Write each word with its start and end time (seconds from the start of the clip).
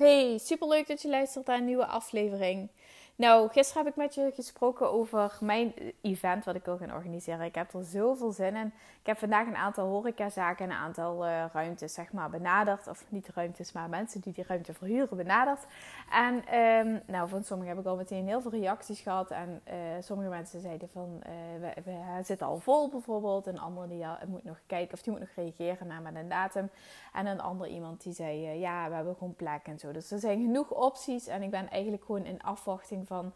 Hey, 0.00 0.38
super 0.38 0.68
leuk 0.68 0.86
dat 0.86 1.02
je 1.02 1.08
luistert 1.08 1.46
naar 1.46 1.58
een 1.58 1.64
nieuwe 1.64 1.86
aflevering. 1.86 2.70
Nou, 3.20 3.48
gisteren 3.48 3.84
heb 3.84 3.92
ik 3.92 3.98
met 3.98 4.14
je 4.14 4.30
gesproken 4.34 4.92
over 4.92 5.38
mijn 5.40 5.74
event 6.00 6.44
wat 6.44 6.54
ik 6.54 6.64
wil 6.64 6.76
gaan 6.76 6.94
organiseren. 6.94 7.46
Ik 7.46 7.54
heb 7.54 7.74
er 7.74 7.84
zoveel 7.84 8.32
zin 8.32 8.56
in. 8.56 8.72
Ik 9.00 9.06
heb 9.06 9.18
vandaag 9.18 9.46
een 9.46 9.56
aantal 9.56 9.88
horecazaken 9.88 10.64
en 10.64 10.70
een 10.70 10.76
aantal 10.76 11.26
uh, 11.26 11.44
ruimtes 11.52 11.94
zeg 11.94 12.12
maar, 12.12 12.30
benaderd. 12.30 12.88
Of 12.88 13.04
niet 13.08 13.28
ruimtes, 13.34 13.72
maar 13.72 13.88
mensen 13.88 14.20
die 14.20 14.32
die 14.32 14.44
ruimte 14.46 14.74
verhuren 14.74 15.16
benaderd. 15.16 15.66
En 16.10 16.58
um, 16.58 17.00
nou, 17.06 17.28
van 17.28 17.44
sommigen 17.44 17.74
heb 17.74 17.84
ik 17.84 17.90
al 17.90 17.96
meteen 17.96 18.26
heel 18.26 18.40
veel 18.40 18.50
reacties 18.50 19.00
gehad. 19.00 19.30
En 19.30 19.60
uh, 19.68 19.74
sommige 20.00 20.28
mensen 20.28 20.60
zeiden 20.60 20.88
van, 20.88 21.22
uh, 21.62 21.68
we, 21.84 22.20
zitten 22.22 22.46
al 22.46 22.58
vol 22.58 22.88
bijvoorbeeld. 22.88 23.46
En 23.46 23.58
anderen 23.58 23.88
die 23.88 23.98
ja, 23.98 24.20
moet 24.26 24.44
nog 24.44 24.60
kijken 24.66 24.94
of 24.94 25.02
die 25.02 25.12
moet 25.12 25.20
nog 25.20 25.30
reageren 25.34 25.86
naar 25.86 26.02
met 26.02 26.14
een 26.14 26.28
datum. 26.28 26.70
En 27.12 27.26
een 27.26 27.40
ander 27.40 27.66
iemand 27.66 28.02
die 28.02 28.12
zei, 28.12 28.58
ja, 28.58 28.88
we 28.88 28.94
hebben 28.94 29.14
gewoon 29.14 29.34
plek 29.34 29.60
en 29.62 29.78
zo. 29.78 29.92
Dus 29.92 30.10
er 30.10 30.18
zijn 30.18 30.40
genoeg 30.40 30.70
opties. 30.70 31.26
En 31.26 31.42
ik 31.42 31.50
ben 31.50 31.70
eigenlijk 31.70 32.04
gewoon 32.04 32.24
in 32.24 32.42
afwachting 32.42 33.08
van 33.10 33.32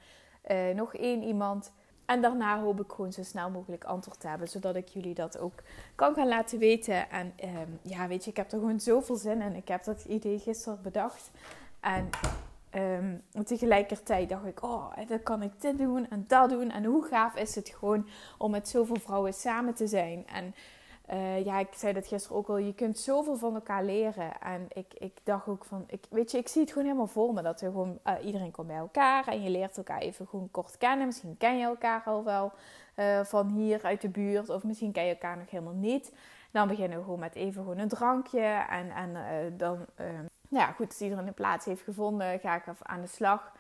nog 0.74 0.94
één 0.94 1.22
iemand 1.22 1.72
en 2.06 2.20
daarna 2.20 2.60
hoop 2.60 2.80
ik 2.80 2.92
gewoon 2.92 3.12
zo 3.12 3.22
snel 3.22 3.50
mogelijk 3.50 3.84
antwoord 3.84 4.20
te 4.20 4.28
hebben, 4.28 4.48
zodat 4.48 4.76
ik 4.76 4.88
jullie 4.88 5.14
dat 5.14 5.38
ook 5.38 5.62
kan 5.94 6.14
gaan 6.14 6.28
laten 6.28 6.58
weten. 6.58 7.10
En 7.10 7.32
um, 7.44 7.78
ja, 7.82 8.08
weet 8.08 8.24
je, 8.24 8.30
ik 8.30 8.36
heb 8.36 8.52
er 8.52 8.58
gewoon 8.58 8.80
zoveel 8.80 9.16
zin 9.16 9.40
in. 9.40 9.54
Ik 9.54 9.68
heb 9.68 9.84
dat 9.84 10.04
idee 10.04 10.38
gisteren 10.38 10.82
bedacht. 10.82 11.30
En 11.80 12.10
um, 12.74 13.22
tegelijkertijd 13.44 14.28
dacht 14.28 14.46
ik, 14.46 14.62
oh, 14.62 14.92
dan 15.08 15.22
kan 15.22 15.42
ik 15.42 15.60
dit 15.60 15.78
doen 15.78 16.10
en 16.10 16.24
dat 16.28 16.50
doen. 16.50 16.70
En 16.70 16.84
hoe 16.84 17.04
gaaf 17.04 17.36
is 17.36 17.54
het 17.54 17.68
gewoon 17.68 18.08
om 18.38 18.50
met 18.50 18.68
zoveel 18.68 19.00
vrouwen 19.00 19.34
samen 19.34 19.74
te 19.74 19.86
zijn. 19.86 20.26
En 20.26 20.54
uh, 21.12 21.44
ja, 21.44 21.58
ik 21.58 21.68
zei 21.74 21.92
dat 21.92 22.06
gisteren 22.06 22.36
ook 22.36 22.48
al. 22.48 22.56
Je 22.56 22.74
kunt 22.74 22.98
zoveel 22.98 23.36
van 23.36 23.54
elkaar 23.54 23.84
leren. 23.84 24.40
En 24.40 24.66
ik, 24.72 24.94
ik 24.94 25.18
dacht 25.24 25.46
ook 25.46 25.64
van, 25.64 25.84
ik, 25.86 26.04
weet 26.10 26.30
je, 26.30 26.38
ik 26.38 26.48
zie 26.48 26.60
het 26.60 26.70
gewoon 26.70 26.86
helemaal 26.86 27.06
voor 27.06 27.32
me. 27.32 27.42
Dat 27.42 27.60
we 27.60 27.66
gewoon, 27.66 27.98
uh, 28.06 28.14
iedereen 28.24 28.50
komt 28.50 28.66
bij 28.66 28.76
elkaar 28.76 29.28
en 29.28 29.42
je 29.42 29.50
leert 29.50 29.76
elkaar 29.76 30.00
even 30.00 30.26
gewoon 30.26 30.50
kort 30.50 30.78
kennen. 30.78 31.06
Misschien 31.06 31.36
ken 31.36 31.58
je 31.58 31.64
elkaar 31.64 32.02
al 32.04 32.24
wel 32.24 32.52
uh, 32.96 33.24
van 33.24 33.48
hier 33.48 33.82
uit 33.82 34.00
de 34.00 34.08
buurt. 34.08 34.48
Of 34.48 34.64
misschien 34.64 34.92
ken 34.92 35.04
je 35.04 35.12
elkaar 35.12 35.36
nog 35.36 35.50
helemaal 35.50 35.74
niet. 35.74 36.12
Dan 36.50 36.68
beginnen 36.68 36.98
we 36.98 37.04
gewoon 37.04 37.18
met 37.18 37.34
even 37.34 37.62
gewoon 37.62 37.78
een 37.78 37.88
drankje. 37.88 38.64
En, 38.70 38.90
en 38.90 39.12
dan, 39.56 39.86
nou 40.48 40.66
ja, 40.66 40.72
goed, 40.72 40.86
als 40.86 41.00
iedereen 41.00 41.26
een 41.26 41.34
plaats 41.34 41.64
heeft 41.64 41.82
gevonden, 41.82 42.38
ga 42.40 42.54
ik 42.54 42.66
even 42.66 42.86
aan 42.86 43.00
de 43.00 43.06
slag 43.06 43.52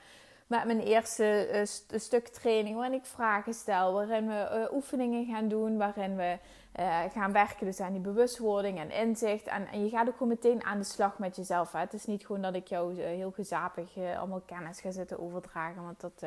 met 0.46 0.64
mijn 0.64 0.80
eerste 0.80 1.48
uh, 1.92 1.98
stuk 1.98 2.28
training. 2.28 2.76
Waarin 2.76 2.98
ik 2.98 3.06
vragen 3.06 3.54
stel, 3.54 3.92
waarin 3.92 4.26
we 4.26 4.66
uh, 4.70 4.76
oefeningen 4.76 5.26
gaan 5.26 5.48
doen, 5.48 5.76
waarin 5.76 6.16
we 6.16 6.38
uh, 6.80 6.98
gaan 7.12 7.32
werken 7.32 7.66
dus 7.66 7.80
aan 7.80 7.92
die 7.92 8.00
bewustwording 8.00 8.78
en 8.78 8.90
inzicht. 8.90 9.46
En, 9.46 9.66
en, 9.66 9.84
je 9.84 9.90
gaat 9.90 10.08
ook 10.08 10.16
gewoon 10.16 10.28
meteen 10.28 10.64
aan 10.64 10.78
de 10.78 10.84
slag 10.84 11.18
met 11.18 11.36
jezelf. 11.36 11.72
Hè? 11.72 11.78
Het 11.78 11.92
is 11.92 12.06
niet 12.06 12.26
gewoon 12.26 12.42
dat 12.42 12.54
ik 12.54 12.66
jou 12.66 13.00
heel 13.00 13.30
gezapig 13.30 13.96
allemaal 13.96 14.42
kennis 14.46 14.80
ga 14.80 14.90
zitten 14.90 15.18
overdragen. 15.18 15.82
Want 15.82 16.00
dat, 16.00 16.24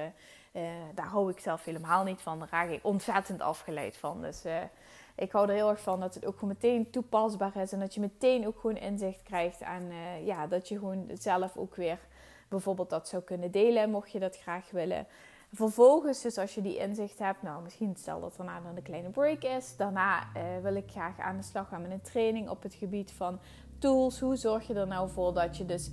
daar 0.95 1.05
hou 1.05 1.31
ik 1.31 1.39
zelf 1.39 1.63
helemaal 1.63 2.03
niet 2.03 2.21
van. 2.21 2.39
Daar 2.39 2.47
raak 2.51 2.69
ik 2.69 2.79
ontzettend 2.85 3.41
afgeleid 3.41 3.97
van. 3.97 4.21
Dus 4.21 4.43
ik 5.15 5.31
hou 5.31 5.47
er 5.47 5.53
heel 5.53 5.69
erg 5.69 5.81
van 5.81 5.99
dat 5.99 6.13
het 6.13 6.25
ook 6.25 6.33
gewoon 6.33 6.53
meteen 6.53 6.89
toepasbaar 6.89 7.55
is. 7.55 7.71
En 7.71 7.79
dat 7.79 7.93
je 7.93 7.99
meteen 7.99 8.47
ook 8.47 8.59
gewoon 8.59 8.77
inzicht 8.77 9.23
krijgt. 9.23 9.61
En 9.61 9.91
ja, 10.23 10.47
dat 10.47 10.67
je 10.67 10.77
gewoon 10.79 11.09
zelf 11.13 11.57
ook 11.57 11.75
weer 11.75 11.99
bijvoorbeeld 12.47 12.89
dat 12.89 13.07
zou 13.07 13.23
kunnen 13.23 13.51
delen, 13.51 13.89
mocht 13.89 14.11
je 14.11 14.19
dat 14.19 14.37
graag 14.37 14.71
willen. 14.71 15.07
Vervolgens, 15.53 16.21
dus 16.21 16.37
als 16.37 16.55
je 16.55 16.61
die 16.61 16.77
inzicht 16.77 17.19
hebt, 17.19 17.41
nou 17.41 17.63
misschien 17.63 17.95
stel 17.95 18.19
dat 18.21 18.35
daarna 18.37 18.61
dan 18.61 18.75
een 18.75 18.83
kleine 18.83 19.09
break 19.09 19.43
is. 19.43 19.75
Daarna 19.77 20.19
uh, 20.19 20.43
wil 20.61 20.75
ik 20.75 20.91
graag 20.91 21.19
aan 21.19 21.37
de 21.37 21.43
slag 21.43 21.67
gaan 21.67 21.81
met 21.81 21.91
een 21.91 22.01
training 22.01 22.49
op 22.49 22.63
het 22.63 22.73
gebied 22.73 23.11
van 23.11 23.39
tools. 23.79 24.19
Hoe 24.19 24.35
zorg 24.35 24.67
je 24.67 24.73
er 24.73 24.87
nou 24.87 25.09
voor 25.09 25.33
dat 25.33 25.57
je 25.57 25.65
dus 25.65 25.91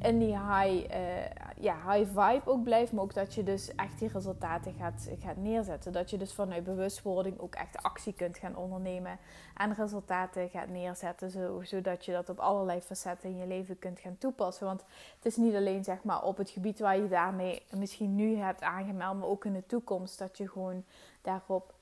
in 0.00 0.18
die 0.18 0.38
high, 0.38 0.94
uh, 0.94 1.26
ja, 1.56 1.76
high 1.90 2.10
vibe 2.10 2.50
ook 2.50 2.62
blijft. 2.62 2.92
Maar 2.92 3.02
ook 3.02 3.14
dat 3.14 3.34
je 3.34 3.42
dus 3.42 3.74
echt 3.74 3.98
die 3.98 4.08
resultaten 4.08 4.74
gaat, 4.78 5.08
gaat 5.20 5.36
neerzetten. 5.36 5.92
Dat 5.92 6.10
je 6.10 6.16
dus 6.16 6.32
vanuit 6.32 6.64
bewustwording 6.64 7.38
ook 7.38 7.54
echt 7.54 7.82
actie 7.82 8.12
kunt 8.12 8.38
gaan 8.38 8.56
ondernemen. 8.56 9.18
En 9.56 9.74
resultaten 9.74 10.48
gaat 10.48 10.68
neerzetten. 10.68 11.30
Zo, 11.30 11.62
zodat 11.62 12.04
je 12.04 12.12
dat 12.12 12.28
op 12.28 12.38
allerlei 12.38 12.80
facetten 12.80 13.30
in 13.30 13.36
je 13.36 13.46
leven 13.46 13.78
kunt 13.78 14.00
gaan 14.00 14.18
toepassen. 14.18 14.66
Want 14.66 14.84
het 15.16 15.26
is 15.26 15.36
niet 15.36 15.54
alleen 15.54 15.84
zeg 15.84 16.02
maar 16.02 16.22
op 16.22 16.36
het 16.36 16.50
gebied 16.50 16.78
waar 16.78 16.96
je 16.96 17.08
daarmee 17.08 17.62
misschien 17.76 18.14
nu 18.14 18.36
hebt 18.36 18.62
aangemeld. 18.62 19.18
Maar 19.18 19.28
ook 19.28 19.44
in 19.44 19.52
de 19.52 19.66
toekomst. 19.66 20.18
Dat 20.18 20.38
je 20.38 20.48
gewoon 20.48 20.84
daarop 21.22 21.74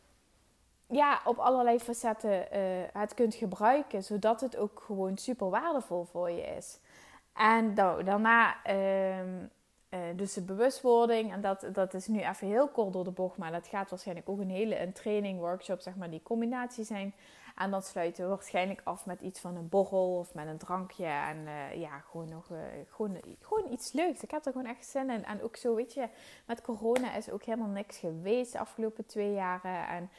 ja, 0.87 1.21
op 1.25 1.39
allerlei 1.39 1.79
facetten 1.79 2.31
uh, 2.31 2.83
het 2.93 3.15
kunt 3.15 3.35
gebruiken. 3.35 4.05
Zodat 4.05 4.41
het 4.41 4.57
ook 4.57 4.83
gewoon 4.87 5.17
super 5.17 5.51
waardevol 5.51 6.05
voor 6.05 6.31
je 6.31 6.43
is. 6.43 6.79
En 7.33 7.75
daarna, 7.75 8.57
um, 9.21 9.51
uh, 9.91 10.01
dus 10.17 10.33
de 10.33 10.43
bewustwording. 10.43 11.33
En 11.33 11.41
dat, 11.41 11.67
dat 11.73 11.95
is 11.95 12.07
nu 12.07 12.21
even 12.21 12.47
heel 12.47 12.69
kort 12.69 12.93
door 12.93 13.05
de 13.05 13.11
bocht. 13.11 13.37
Maar 13.37 13.53
dat 13.53 13.67
gaat 13.67 13.91
waarschijnlijk 13.91 14.29
ook 14.29 14.41
een 14.41 14.51
hele 14.51 14.81
een 14.81 14.93
training, 14.93 15.39
workshop, 15.39 15.81
zeg 15.81 15.97
maar, 15.97 16.11
die 16.11 16.23
combinatie 16.23 16.85
zijn. 16.85 17.15
En 17.57 17.71
dan 17.71 17.83
sluiten 17.83 18.25
we 18.25 18.31
waarschijnlijk 18.31 18.81
af 18.85 19.07
met 19.07 19.21
iets 19.21 19.41
van 19.41 19.57
een 19.57 19.69
borrel 19.69 20.19
of 20.19 20.35
met 20.35 20.47
een 20.47 20.59
drankje. 20.59 21.07
En 21.07 21.37
uh, 21.37 21.81
ja, 21.81 21.99
gewoon 21.99 22.29
nog 22.29 22.49
uh, 22.49 22.59
gewoon, 22.89 23.21
gewoon 23.41 23.73
iets 23.73 23.93
leuks. 23.93 24.23
Ik 24.23 24.31
heb 24.31 24.47
er 24.47 24.53
gewoon 24.53 24.67
echt 24.67 24.87
zin 24.87 25.11
in. 25.11 25.25
En 25.25 25.43
ook 25.43 25.57
zo, 25.57 25.75
weet 25.75 25.95
je, 25.95 26.09
met 26.47 26.61
corona 26.61 27.15
is 27.15 27.31
ook 27.31 27.43
helemaal 27.43 27.69
niks 27.69 27.99
geweest 27.99 28.53
de 28.53 28.59
afgelopen 28.59 29.07
twee 29.07 29.33
jaren. 29.33 29.89
En 29.89 30.11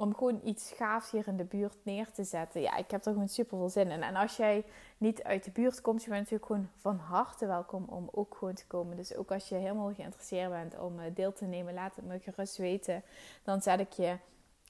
om 0.00 0.14
gewoon 0.14 0.40
iets 0.44 0.72
gaafs 0.72 1.10
hier 1.10 1.28
in 1.28 1.36
de 1.36 1.44
buurt 1.44 1.76
neer 1.82 2.10
te 2.10 2.24
zetten. 2.24 2.60
Ja, 2.60 2.76
ik 2.76 2.90
heb 2.90 3.04
er 3.04 3.12
gewoon 3.12 3.28
super 3.28 3.58
veel 3.58 3.68
zin 3.68 3.90
in. 3.90 4.02
En 4.02 4.16
als 4.16 4.36
jij 4.36 4.64
niet 4.98 5.22
uit 5.22 5.44
de 5.44 5.50
buurt 5.50 5.80
komt, 5.80 6.02
je 6.02 6.08
bent 6.08 6.20
natuurlijk 6.20 6.46
gewoon 6.46 6.68
van 6.76 6.96
harte 6.96 7.46
welkom 7.46 7.84
om 7.88 8.08
ook 8.12 8.36
gewoon 8.38 8.54
te 8.54 8.66
komen. 8.66 8.96
Dus 8.96 9.16
ook 9.16 9.30
als 9.30 9.48
je 9.48 9.54
helemaal 9.54 9.94
geïnteresseerd 9.94 10.50
bent 10.50 10.78
om 10.78 11.00
eh, 11.00 11.04
deel 11.14 11.32
te 11.32 11.44
nemen, 11.44 11.74
laat 11.74 11.96
het 11.96 12.04
me 12.04 12.18
gerust 12.18 12.56
weten. 12.56 13.02
Dan 13.42 13.62
zet 13.62 13.80
ik 13.80 13.92
je 13.92 14.16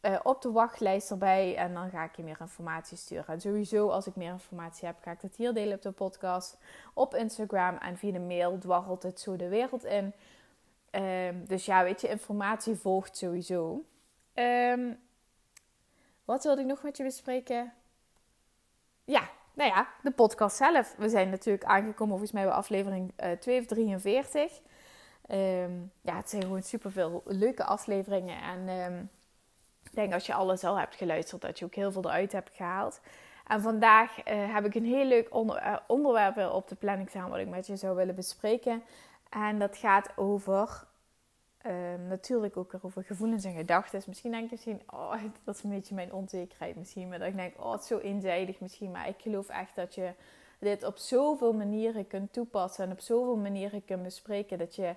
uh, 0.03 0.19
op 0.23 0.43
de 0.43 0.51
wachtlijst 0.51 1.11
erbij 1.11 1.57
en 1.57 1.75
dan 1.75 1.91
ga 1.91 2.05
ik 2.05 2.17
je 2.17 2.23
meer 2.23 2.41
informatie 2.41 2.97
sturen. 2.97 3.27
En 3.27 3.41
sowieso, 3.41 3.89
als 3.89 4.07
ik 4.07 4.17
meer 4.17 4.33
informatie 4.33 4.87
heb, 4.87 4.97
ga 5.01 5.11
ik 5.11 5.21
dat 5.21 5.37
hier 5.37 5.53
delen 5.53 5.77
op 5.77 5.83
de 5.83 5.91
podcast, 5.91 6.59
op 6.95 7.15
Instagram 7.15 7.77
en 7.77 7.97
via 7.97 8.13
de 8.13 8.21
mail 8.21 8.59
dwarrelt 8.59 9.03
het 9.03 9.21
zo 9.21 9.37
de 9.37 9.49
wereld 9.49 9.85
in. 9.85 10.13
Um, 10.91 11.47
dus 11.47 11.65
ja, 11.65 11.83
weet 11.83 12.01
je, 12.01 12.09
informatie 12.09 12.77
volgt 12.77 13.17
sowieso. 13.17 13.85
Um, 14.35 14.99
wat 16.31 16.45
wilde 16.45 16.61
ik 16.61 16.67
nog 16.67 16.83
met 16.83 16.97
je 16.97 17.03
bespreken? 17.03 17.73
Ja, 19.05 19.29
nou 19.55 19.71
ja, 19.71 19.89
de 20.03 20.11
podcast 20.11 20.57
zelf. 20.57 20.95
We 20.97 21.09
zijn 21.09 21.31
natuurlijk 21.31 21.65
aangekomen 21.65 22.09
volgens 22.09 22.33
mij 22.33 22.45
bij 22.45 22.53
aflevering 22.53 23.13
uh, 23.25 23.31
2 23.31 23.61
of 23.61 23.67
43. 23.67 24.61
Um, 25.31 25.93
ja, 26.01 26.17
het 26.17 26.31
zijn 26.31 26.43
gewoon 26.43 26.63
superveel 26.63 27.23
leuke 27.25 27.65
afleveringen. 27.65 28.43
En 28.43 28.69
um, 28.69 29.11
ik 29.83 29.95
denk 29.95 30.13
als 30.13 30.27
je 30.27 30.35
alles 30.35 30.65
al 30.65 30.79
hebt 30.79 30.95
geluisterd, 30.95 31.43
dat 31.43 31.59
je 31.59 31.65
ook 31.65 31.75
heel 31.75 31.93
veel 31.93 32.05
eruit 32.05 32.33
hebt 32.33 32.51
gehaald. 32.57 33.01
En 33.47 33.61
vandaag 33.61 34.19
uh, 34.19 34.55
heb 34.55 34.65
ik 34.65 34.75
een 34.75 34.85
heel 34.85 35.05
leuk 35.05 35.29
uh, 35.35 35.77
onderwerp 35.87 36.53
op 36.53 36.69
de 36.69 36.75
planning 36.75 37.09
staan 37.09 37.31
wat 37.31 37.39
ik 37.39 37.49
met 37.49 37.67
je 37.67 37.77
zou 37.77 37.97
willen 37.97 38.15
bespreken. 38.15 38.83
En 39.29 39.59
dat 39.59 39.77
gaat 39.77 40.09
over 40.17 40.89
Um, 41.67 42.07
natuurlijk 42.07 42.57
ook 42.57 42.75
over 42.83 43.05
gevoelens 43.05 43.45
en 43.45 43.55
gedachten. 43.55 44.03
Misschien 44.07 44.31
denk 44.31 44.45
je 44.45 44.51
misschien, 44.51 44.83
oh, 44.91 45.15
dat 45.45 45.55
is 45.57 45.63
een 45.63 45.71
beetje 45.71 45.95
mijn 45.95 46.13
onzekerheid 46.13 46.77
misschien. 46.77 47.09
Maar 47.09 47.19
dat 47.19 47.29
ik 47.29 47.37
denk, 47.37 47.55
oh, 47.59 47.73
het 47.73 47.81
is 47.81 47.87
zo 47.87 47.99
eenzijdig 47.99 48.61
misschien. 48.61 48.91
Maar 48.91 49.09
ik 49.09 49.21
geloof 49.21 49.49
echt 49.49 49.75
dat 49.75 49.95
je 49.95 50.13
dit 50.59 50.85
op 50.85 50.97
zoveel 50.97 51.53
manieren 51.53 52.07
kunt 52.07 52.33
toepassen. 52.33 52.85
En 52.85 52.93
op 52.93 53.01
zoveel 53.01 53.37
manieren 53.37 53.85
kunt 53.85 54.03
bespreken. 54.03 54.59
Dat 54.59 54.75
je 54.75 54.95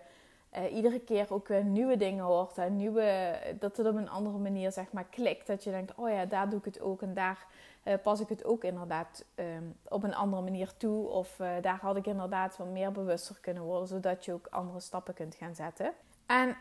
uh, 0.58 0.76
iedere 0.76 1.00
keer 1.00 1.26
ook 1.30 1.48
weer 1.48 1.64
nieuwe 1.64 1.98
dingen 1.98 2.24
hoort. 2.24 2.58
En 2.58 2.76
nieuwe, 2.76 3.38
dat 3.60 3.78
het 3.78 3.88
op 3.88 3.96
een 3.96 4.10
andere 4.10 4.38
manier 4.38 4.72
zeg 4.72 4.92
maar 4.92 5.06
klikt. 5.10 5.48
Dat 5.48 5.64
je 5.64 5.72
denkt, 5.72 5.96
oh 5.96 6.10
ja, 6.10 6.26
daar 6.26 6.50
doe 6.50 6.60
ik 6.60 6.66
het 6.66 6.82
ook. 6.82 7.02
En 7.02 7.14
daar 7.14 7.46
uh, 7.84 7.94
pas 8.04 8.20
ik 8.20 8.30
het 8.30 8.46
ook 8.46 8.64
inderdaad 8.64 9.26
um, 9.36 9.76
op 9.88 10.04
een 10.04 10.16
andere 10.16 10.42
manier 10.42 10.74
toe. 10.78 11.08
Of 11.08 11.40
uh, 11.40 11.48
daar 11.62 11.80
had 11.82 11.96
ik 11.96 12.06
inderdaad 12.06 12.58
wat 12.58 12.68
meer 12.68 12.92
bewuster 12.92 13.38
kunnen 13.42 13.64
worden. 13.64 13.88
Zodat 13.88 14.26
je 14.26 14.34
ook 14.34 14.48
andere 14.50 14.80
stappen 14.80 15.14
kunt 15.14 15.36
gaan 15.36 15.56
zetten. 15.56 15.94
En 16.26 16.58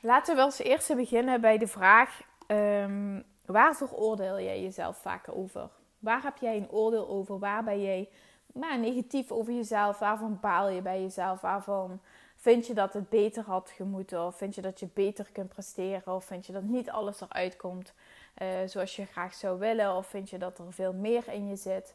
laten 0.00 0.36
we 0.36 0.42
als 0.42 0.58
eerste 0.58 0.94
beginnen 0.94 1.40
bij 1.40 1.58
de 1.58 1.66
vraag: 1.66 2.20
um, 2.46 3.24
waar 3.46 3.76
veroordeel 3.76 4.40
jij 4.40 4.62
jezelf 4.62 4.96
vaker 4.96 5.34
over? 5.34 5.68
Waar 5.98 6.22
heb 6.22 6.36
jij 6.36 6.56
een 6.56 6.70
oordeel 6.70 7.08
over? 7.08 7.38
Waar 7.38 7.64
ben 7.64 7.82
jij 7.82 8.08
maar, 8.52 8.78
negatief 8.78 9.30
over 9.30 9.52
jezelf? 9.52 9.98
Waarvan 9.98 10.38
baal 10.40 10.68
je 10.68 10.82
bij 10.82 11.02
jezelf? 11.02 11.40
Waarvan 11.40 12.00
Vind 12.42 12.66
je 12.66 12.74
dat 12.74 12.92
het 12.92 13.08
beter 13.08 13.44
had 13.44 13.70
gemoeten? 13.70 14.26
Of 14.26 14.36
vind 14.36 14.54
je 14.54 14.60
dat 14.60 14.80
je 14.80 14.88
beter 14.94 15.28
kunt 15.32 15.48
presteren? 15.48 16.14
Of 16.14 16.24
vind 16.24 16.46
je 16.46 16.52
dat 16.52 16.62
niet 16.62 16.90
alles 16.90 17.20
eruit 17.20 17.56
komt 17.56 17.94
uh, 18.42 18.48
zoals 18.66 18.96
je 18.96 19.04
graag 19.04 19.34
zou 19.34 19.58
willen? 19.58 19.96
Of 19.96 20.06
vind 20.06 20.30
je 20.30 20.38
dat 20.38 20.58
er 20.58 20.72
veel 20.72 20.92
meer 20.92 21.28
in 21.28 21.48
je 21.48 21.56
zit? 21.56 21.94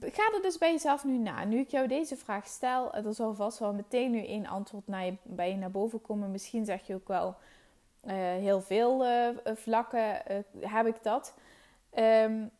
Ga 0.00 0.32
er 0.34 0.42
dus 0.42 0.58
bij 0.58 0.72
jezelf 0.72 1.04
nu 1.04 1.18
na. 1.18 1.44
Nu 1.44 1.58
ik 1.58 1.70
jou 1.70 1.88
deze 1.88 2.16
vraag 2.16 2.46
stel, 2.46 2.94
er 2.94 3.14
zal 3.14 3.34
vast 3.34 3.58
wel 3.58 3.72
meteen 3.72 4.10
nu 4.10 4.26
één 4.26 4.46
antwoord 4.46 4.86
naar 4.86 5.04
je, 5.04 5.14
bij 5.22 5.50
je 5.50 5.56
naar 5.56 5.70
boven 5.70 6.02
komen. 6.02 6.30
Misschien 6.30 6.64
zeg 6.64 6.86
je 6.86 6.94
ook 6.94 7.08
wel 7.08 7.36
uh, 8.04 8.12
heel 8.14 8.60
veel 8.60 9.06
uh, 9.06 9.28
vlakken 9.44 10.22
heb 10.60 10.86
ik 10.86 11.02
dat. 11.02 11.34
Um, 11.98 12.50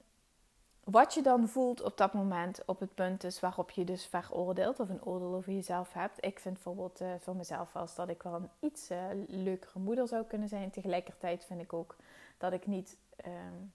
wat 0.84 1.14
je 1.14 1.22
dan 1.22 1.48
voelt 1.48 1.82
op 1.82 1.96
dat 1.96 2.12
moment, 2.12 2.62
op 2.66 2.80
het 2.80 2.94
punt 2.94 3.20
dus 3.20 3.40
waarop 3.40 3.70
je 3.70 3.84
dus 3.84 4.06
veroordeelt 4.06 4.80
of 4.80 4.88
een 4.88 5.04
oordeel 5.04 5.34
over 5.34 5.52
jezelf 5.52 5.92
hebt. 5.92 6.24
Ik 6.24 6.38
vind 6.38 6.54
bijvoorbeeld 6.54 7.00
voor 7.18 7.36
mezelf 7.36 7.76
als 7.76 7.94
dat 7.94 8.08
ik 8.08 8.22
wel 8.22 8.34
een 8.34 8.50
iets 8.60 8.88
leukere 9.26 9.78
moeder 9.78 10.08
zou 10.08 10.24
kunnen 10.24 10.48
zijn. 10.48 10.70
Tegelijkertijd 10.70 11.44
vind 11.44 11.60
ik 11.60 11.72
ook 11.72 11.96
dat 12.38 12.52
ik 12.52 12.66
niet, 12.66 12.96
um, 13.26 13.72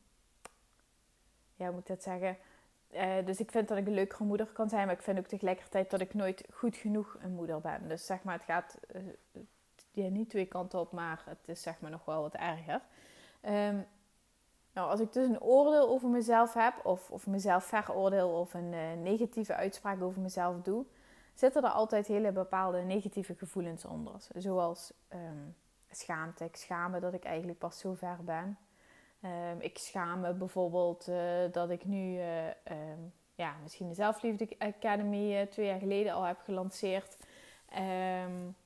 ja, 1.55 1.65
hoe 1.65 1.71
moet 1.71 1.81
ik 1.81 1.87
dat 1.87 2.03
zeggen? 2.03 2.37
Uh, 2.95 3.25
dus 3.25 3.39
ik 3.39 3.51
vind 3.51 3.67
dat 3.67 3.77
ik 3.77 3.87
een 3.87 3.93
leukere 3.93 4.23
moeder 4.23 4.47
kan 4.47 4.69
zijn, 4.69 4.85
maar 4.85 4.95
ik 4.95 5.01
vind 5.01 5.17
ook 5.17 5.27
tegelijkertijd 5.27 5.89
dat 5.89 6.01
ik 6.01 6.13
nooit 6.13 6.43
goed 6.53 6.75
genoeg 6.75 7.17
een 7.21 7.31
moeder 7.31 7.61
ben. 7.61 7.87
Dus 7.87 8.05
zeg 8.05 8.23
maar, 8.23 8.33
het 8.33 8.43
gaat 8.43 8.77
ja, 9.91 10.09
niet 10.09 10.29
twee 10.29 10.45
kanten 10.45 10.79
op, 10.79 10.91
maar 10.91 11.23
het 11.25 11.47
is 11.47 11.61
zeg 11.61 11.79
maar 11.79 11.91
nog 11.91 12.05
wel 12.05 12.21
wat 12.21 12.33
erger. 12.33 12.81
Um, 13.41 13.85
nou, 14.73 14.89
als 14.89 14.99
ik 14.99 15.13
dus 15.13 15.27
een 15.27 15.41
oordeel 15.41 15.89
over 15.89 16.09
mezelf 16.09 16.53
heb, 16.53 16.85
of, 16.85 17.11
of 17.11 17.27
mezelf 17.27 17.63
veroordeel, 17.63 18.29
of 18.29 18.53
een 18.53 18.73
uh, 18.73 18.93
negatieve 18.93 19.55
uitspraak 19.55 20.01
over 20.01 20.21
mezelf 20.21 20.61
doe, 20.61 20.85
zitten 21.33 21.63
er 21.63 21.69
altijd 21.69 22.07
hele 22.07 22.31
bepaalde 22.31 22.81
negatieve 22.81 23.35
gevoelens 23.35 23.85
onder. 23.85 24.21
Zoals 24.35 24.93
um, 25.13 25.55
schaamte. 25.91 26.43
Ik 26.43 26.55
schaam 26.55 26.91
me 26.91 26.99
dat 26.99 27.13
ik 27.13 27.23
eigenlijk 27.23 27.59
pas 27.59 27.79
zo 27.79 27.93
ver 27.93 28.17
ben. 28.23 28.57
Um, 29.25 29.61
ik 29.61 29.77
schaam 29.77 30.19
me 30.19 30.33
bijvoorbeeld 30.33 31.07
uh, 31.09 31.17
dat 31.51 31.69
ik 31.69 31.85
nu 31.85 32.17
uh, 32.17 32.47
um, 32.47 33.13
ja, 33.35 33.55
misschien 33.63 33.87
de 33.87 33.93
Zelfliefde 33.93 34.49
Academy 34.57 35.45
twee 35.45 35.65
jaar 35.65 35.79
geleden 35.79 36.13
al 36.13 36.23
heb 36.23 36.39
gelanceerd. 36.43 37.17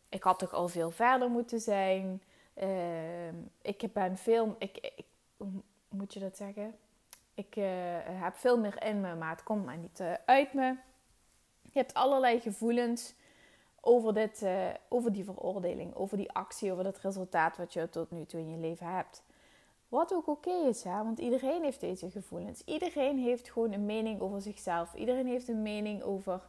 ik 0.10 0.24
had 0.24 0.40
toch 0.40 0.54
al 0.54 0.68
veel 0.68 0.92
verder 0.92 1.30
moeten 1.30 1.60
zijn. 1.60 2.22
ik 3.62 3.94
ben 3.94 4.18
veel. 4.18 4.56
Ik, 4.58 4.78
ik, 4.78 5.06
moet 5.90 6.14
je 6.14 6.20
dat 6.20 6.38
zeggen? 6.38 6.76
Ik 7.34 7.56
heb 8.04 8.36
veel 8.36 8.60
meer 8.60 8.84
in 8.84 9.02
me, 9.02 9.16
maar 9.16 9.30
het 9.30 9.44
komt 9.44 9.66
maar 9.66 9.78
niet 9.78 10.02
uit 10.26 10.54
me. 10.54 10.76
Je 11.62 11.80
hebt 11.80 11.94
allerlei 11.94 12.40
gevoelens 12.40 13.14
over, 13.82 14.14
dit, 14.14 14.46
over 14.90 15.12
die 15.12 15.24
veroordeling, 15.24 15.96
over 15.96 16.18
die 16.18 16.32
actie, 16.32 16.72
over 16.72 16.86
het 16.86 17.00
resultaat 17.00 17.58
wat 17.58 17.74
je 17.74 17.90
tot 17.90 18.12
nu 18.12 18.26
toe 18.26 18.40
in 18.40 18.50
je 18.50 18.58
leven 18.58 18.88
hebt. 18.88 19.24
Wat 19.90 20.14
ook 20.14 20.28
oké 20.28 20.68
is, 20.68 20.84
hè? 20.84 21.04
want 21.04 21.20
iedereen 21.20 21.64
heeft 21.64 21.80
deze 21.80 22.10
gevoelens. 22.10 22.62
Iedereen 22.66 23.18
heeft 23.18 23.50
gewoon 23.50 23.74
een 23.74 23.86
mening 23.86 24.22
over 24.22 24.42
zichzelf. 24.42 24.94
Iedereen 24.94 25.28
heeft 25.28 25.48
een 25.48 25.62
mening 25.62 26.02
over 26.02 26.42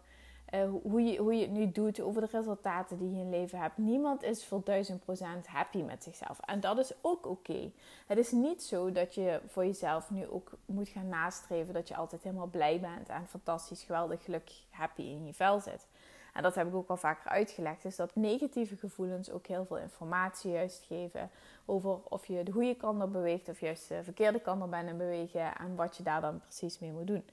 uh, 0.55 0.71
hoe, 0.83 1.03
je, 1.03 1.19
hoe 1.19 1.35
je 1.35 1.41
het 1.41 1.51
nu 1.51 1.73
doet, 1.73 2.01
over 2.01 2.21
de 2.21 2.29
resultaten 2.31 2.99
die 2.99 3.11
je 3.11 3.21
in 3.21 3.31
leven 3.31 3.59
hebt. 3.59 3.79
Niemand 3.79 4.23
is 4.23 4.45
voor 4.45 4.61
duizend 4.65 5.05
procent 5.05 5.47
happy 5.47 5.83
met 5.83 6.03
zichzelf. 6.03 6.41
En 6.41 6.61
dat 6.61 6.79
is 6.79 6.93
ook 7.01 7.27
oké. 7.27 7.71
Het 8.07 8.19
is 8.19 8.31
niet 8.31 8.63
zo 8.63 8.93
dat 8.93 9.15
je 9.15 9.41
voor 9.47 9.65
jezelf 9.65 10.11
nu 10.11 10.27
ook 10.27 10.51
moet 10.67 10.89
gaan 10.89 11.09
nastreven 11.09 11.75
dat 11.75 11.89
je 11.89 11.97
altijd 11.97 12.23
helemaal 12.23 12.47
blij 12.47 12.81
bent 12.81 13.09
en 13.09 13.27
fantastisch, 13.27 13.83
geweldig, 13.83 14.25
gelukkig, 14.25 14.65
happy 14.71 15.03
in 15.03 15.27
je 15.27 15.35
vel 15.35 15.61
zit. 15.61 15.87
En 16.33 16.43
dat 16.43 16.55
heb 16.55 16.67
ik 16.67 16.75
ook 16.75 16.89
al 16.89 16.97
vaker 16.97 17.31
uitgelegd. 17.31 17.83
Dus 17.83 17.97
dat 17.97 18.15
negatieve 18.15 18.77
gevoelens 18.77 19.31
ook 19.31 19.47
heel 19.47 19.65
veel 19.65 19.79
informatie 19.79 20.51
juist 20.51 20.85
geven 20.89 21.31
over 21.65 21.99
of 22.09 22.27
je 22.27 22.43
de 22.43 22.53
goede 22.53 22.75
kant 22.75 23.03
op 23.03 23.13
beweegt 23.13 23.49
of 23.49 23.61
juist 23.61 23.89
de 23.89 24.03
verkeerde 24.05 24.41
kant 24.41 24.63
op 24.63 24.71
bent 24.71 24.89
en 24.89 24.99
bewegen 24.99 25.57
en 25.57 25.75
wat 25.75 25.97
je 25.97 26.03
daar 26.03 26.21
dan 26.21 26.41
precies 26.41 26.79
mee 26.79 26.93
moet 26.93 27.07
doen. 27.07 27.25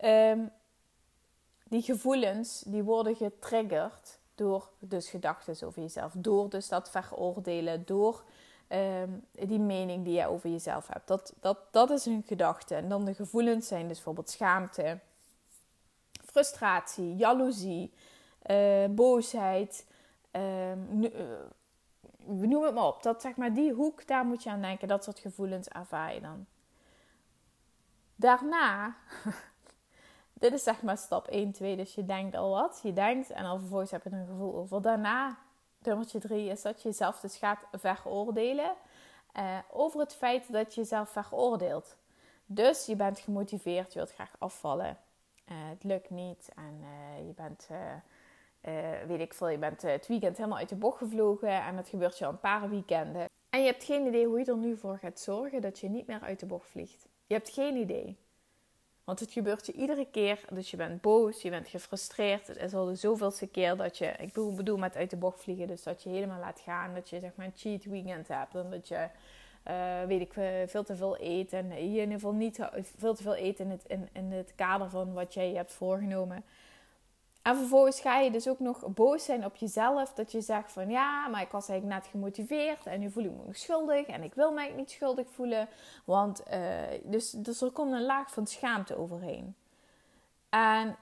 Um, 0.00 0.50
die 1.68 1.82
gevoelens 1.82 2.62
die 2.66 2.82
worden 2.82 3.16
getriggerd 3.16 4.18
door 4.34 4.68
dus 4.78 5.08
gedachten 5.08 5.66
over 5.66 5.82
jezelf. 5.82 6.12
Door 6.16 6.50
dus 6.50 6.68
dat 6.68 6.90
veroordelen, 6.90 7.82
door 7.86 8.24
ehm, 8.68 9.10
die 9.30 9.58
mening 9.58 10.04
die 10.04 10.14
je 10.14 10.26
over 10.26 10.50
jezelf 10.50 10.86
hebt. 10.88 11.08
Dat, 11.08 11.32
dat, 11.40 11.58
dat 11.70 11.90
is 11.90 12.06
een 12.06 12.24
gedachte. 12.26 12.74
En 12.74 12.88
dan 12.88 13.04
de 13.04 13.14
gevoelens 13.14 13.66
zijn 13.66 13.88
dus 13.88 13.96
bijvoorbeeld 13.96 14.30
schaamte, 14.30 14.98
frustratie, 16.24 17.16
jaloezie, 17.16 17.92
uh, 18.50 18.84
boosheid. 18.90 19.86
Uh, 20.32 20.72
noem 22.26 22.62
het 22.62 22.74
maar 22.74 22.86
op. 22.86 23.02
Dat 23.02 23.22
zeg 23.22 23.36
maar 23.36 23.54
die 23.54 23.72
hoek, 23.72 24.06
daar 24.06 24.24
moet 24.24 24.42
je 24.42 24.50
aan 24.50 24.60
denken. 24.60 24.88
Dat 24.88 25.04
soort 25.04 25.18
gevoelens 25.18 25.68
ervaar 25.68 26.14
je 26.14 26.20
dan. 26.20 26.46
Daarna 28.16 28.94
dit 30.40 30.52
is 30.52 30.62
zeg 30.62 30.82
maar 30.82 30.98
stap 30.98 31.26
1, 31.26 31.52
2. 31.52 31.76
Dus 31.76 31.94
je 31.94 32.04
denkt 32.04 32.36
al 32.36 32.50
wat. 32.50 32.80
Je 32.82 32.92
denkt 32.92 33.30
en 33.30 33.44
al 33.44 33.58
vervolgens 33.58 33.90
heb 33.90 34.04
je 34.04 34.10
er 34.10 34.16
een 34.16 34.26
gevoel 34.26 34.54
over. 34.54 34.82
Daarna, 34.82 35.38
nummertje 35.78 36.18
3, 36.18 36.48
is 36.48 36.62
dat 36.62 36.82
je 36.82 36.88
jezelf 36.88 37.20
dus 37.20 37.36
gaat 37.36 37.58
veroordelen. 37.72 38.72
Uh, 39.38 39.58
over 39.70 40.00
het 40.00 40.14
feit 40.14 40.52
dat 40.52 40.74
je 40.74 40.80
jezelf 40.80 41.10
veroordeelt. 41.10 41.96
Dus 42.46 42.86
je 42.86 42.96
bent 42.96 43.18
gemotiveerd, 43.18 43.92
je 43.92 43.98
wilt 43.98 44.12
graag 44.12 44.34
afvallen. 44.38 44.98
Het 45.44 45.84
lukt 45.84 46.10
niet 46.10 46.48
en 46.54 46.84
je 47.26 47.32
bent, 47.32 47.68
weet 49.06 49.20
ik 49.20 49.34
veel, 49.34 49.48
je 49.48 49.58
bent 49.58 49.82
het 49.82 50.06
weekend 50.06 50.36
helemaal 50.36 50.58
uit 50.58 50.68
de 50.68 50.76
bocht 50.76 50.98
gevlogen. 50.98 51.62
En 51.62 51.76
dat 51.76 51.88
gebeurt 51.88 52.18
je 52.18 52.24
al 52.24 52.30
een 52.30 52.40
paar 52.40 52.70
weekenden. 52.70 53.26
En 53.50 53.60
je 53.60 53.66
hebt 53.66 53.84
geen 53.84 54.06
idee 54.06 54.26
hoe 54.26 54.38
je 54.38 54.44
er 54.44 54.56
nu 54.56 54.76
voor 54.76 54.98
gaat 54.98 55.20
zorgen 55.20 55.60
dat 55.60 55.78
je 55.78 55.88
niet 55.88 56.06
meer 56.06 56.20
uit 56.20 56.40
de 56.40 56.46
bocht 56.46 56.68
vliegt. 56.68 57.06
Je 57.26 57.34
hebt 57.34 57.50
geen 57.50 57.76
idee. 57.76 58.16
Want 59.04 59.20
het 59.20 59.32
gebeurt 59.32 59.66
je 59.66 59.72
iedere 59.72 60.06
keer. 60.10 60.44
Dus 60.52 60.70
je 60.70 60.76
bent 60.76 61.00
boos, 61.00 61.42
je 61.42 61.50
bent 61.50 61.68
gefrustreerd. 61.68 62.46
Het 62.46 62.56
is 62.56 62.74
al 62.74 62.84
de 62.84 62.94
zoveelste 62.94 63.46
keer 63.46 63.76
dat 63.76 63.98
je, 63.98 64.06
ik 64.06 64.32
bedoel 64.32 64.76
met 64.76 64.96
uit 64.96 65.10
de 65.10 65.16
bocht 65.16 65.40
vliegen, 65.40 65.66
dus 65.66 65.82
dat 65.82 66.02
je 66.02 66.08
helemaal 66.08 66.40
laat 66.40 66.60
gaan. 66.60 66.94
Dat 66.94 67.10
je 67.10 67.20
zeg 67.20 67.34
maar 67.34 67.46
een 67.46 67.52
cheat 67.56 67.84
weekend 67.84 68.28
hebt. 68.28 68.54
En 68.54 68.70
dat 68.70 68.88
je, 68.88 69.08
uh, 69.68 70.02
weet 70.02 70.20
ik, 70.20 70.32
veel 70.70 70.84
te 70.84 70.96
veel 70.96 71.20
eet. 71.20 71.52
En 71.52 71.72
in 71.72 71.84
ieder 71.84 72.12
geval 72.12 72.32
niet 72.32 72.58
veel 72.96 73.14
te 73.14 73.22
veel 73.22 73.36
eet 73.36 73.60
in 73.60 73.70
het, 73.70 73.84
in, 73.86 74.08
in 74.12 74.32
het 74.32 74.54
kader 74.54 74.90
van 74.90 75.12
wat 75.12 75.34
jij 75.34 75.52
hebt 75.54 75.72
voorgenomen. 75.72 76.44
En 77.46 77.56
vervolgens 77.56 78.00
ga 78.00 78.18
je 78.18 78.30
dus 78.30 78.48
ook 78.48 78.58
nog 78.58 78.86
boos 78.94 79.24
zijn 79.24 79.44
op 79.44 79.56
jezelf. 79.56 80.12
Dat 80.12 80.32
je 80.32 80.40
zegt 80.40 80.72
van 80.72 80.90
ja, 80.90 81.28
maar 81.28 81.42
ik 81.42 81.50
was 81.50 81.68
eigenlijk 81.68 82.00
net 82.00 82.10
gemotiveerd. 82.10 82.86
En 82.86 83.00
nu 83.00 83.10
voel 83.10 83.24
ik 83.24 83.30
me 83.30 83.44
nog 83.46 83.56
schuldig. 83.56 84.06
En 84.06 84.22
ik 84.22 84.34
wil 84.34 84.52
mij 84.52 84.72
niet 84.72 84.90
schuldig 84.90 85.26
voelen. 85.30 85.68
Want 86.04 86.42
uh, 86.52 86.82
dus, 87.02 87.30
dus 87.30 87.60
er 87.60 87.70
komt 87.70 87.92
een 87.92 88.04
laag 88.04 88.30
van 88.30 88.46
schaamte 88.46 88.96
overheen. 88.96 89.54
En 90.48 90.96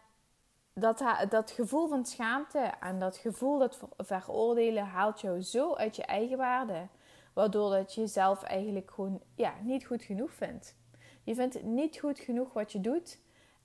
dat, 0.72 1.04
dat 1.28 1.50
gevoel 1.50 1.88
van 1.88 2.06
schaamte 2.06 2.72
en 2.80 2.98
dat 2.98 3.16
gevoel 3.16 3.58
dat 3.58 3.78
veroordelen 3.96 4.84
haalt 4.84 5.20
jou 5.20 5.42
zo 5.42 5.74
uit 5.74 5.96
je 5.96 6.04
eigen 6.04 6.36
waarde. 6.36 6.86
Waardoor 7.32 7.70
dat 7.70 7.94
je 7.94 8.00
jezelf 8.00 8.42
eigenlijk 8.42 8.90
gewoon 8.90 9.20
ja, 9.34 9.54
niet 9.62 9.84
goed 9.84 10.02
genoeg 10.02 10.32
vindt. 10.32 10.76
Je 11.22 11.34
vindt 11.34 11.62
niet 11.62 11.98
goed 11.98 12.18
genoeg 12.18 12.52
wat 12.52 12.72
je 12.72 12.80
doet. 12.80 13.18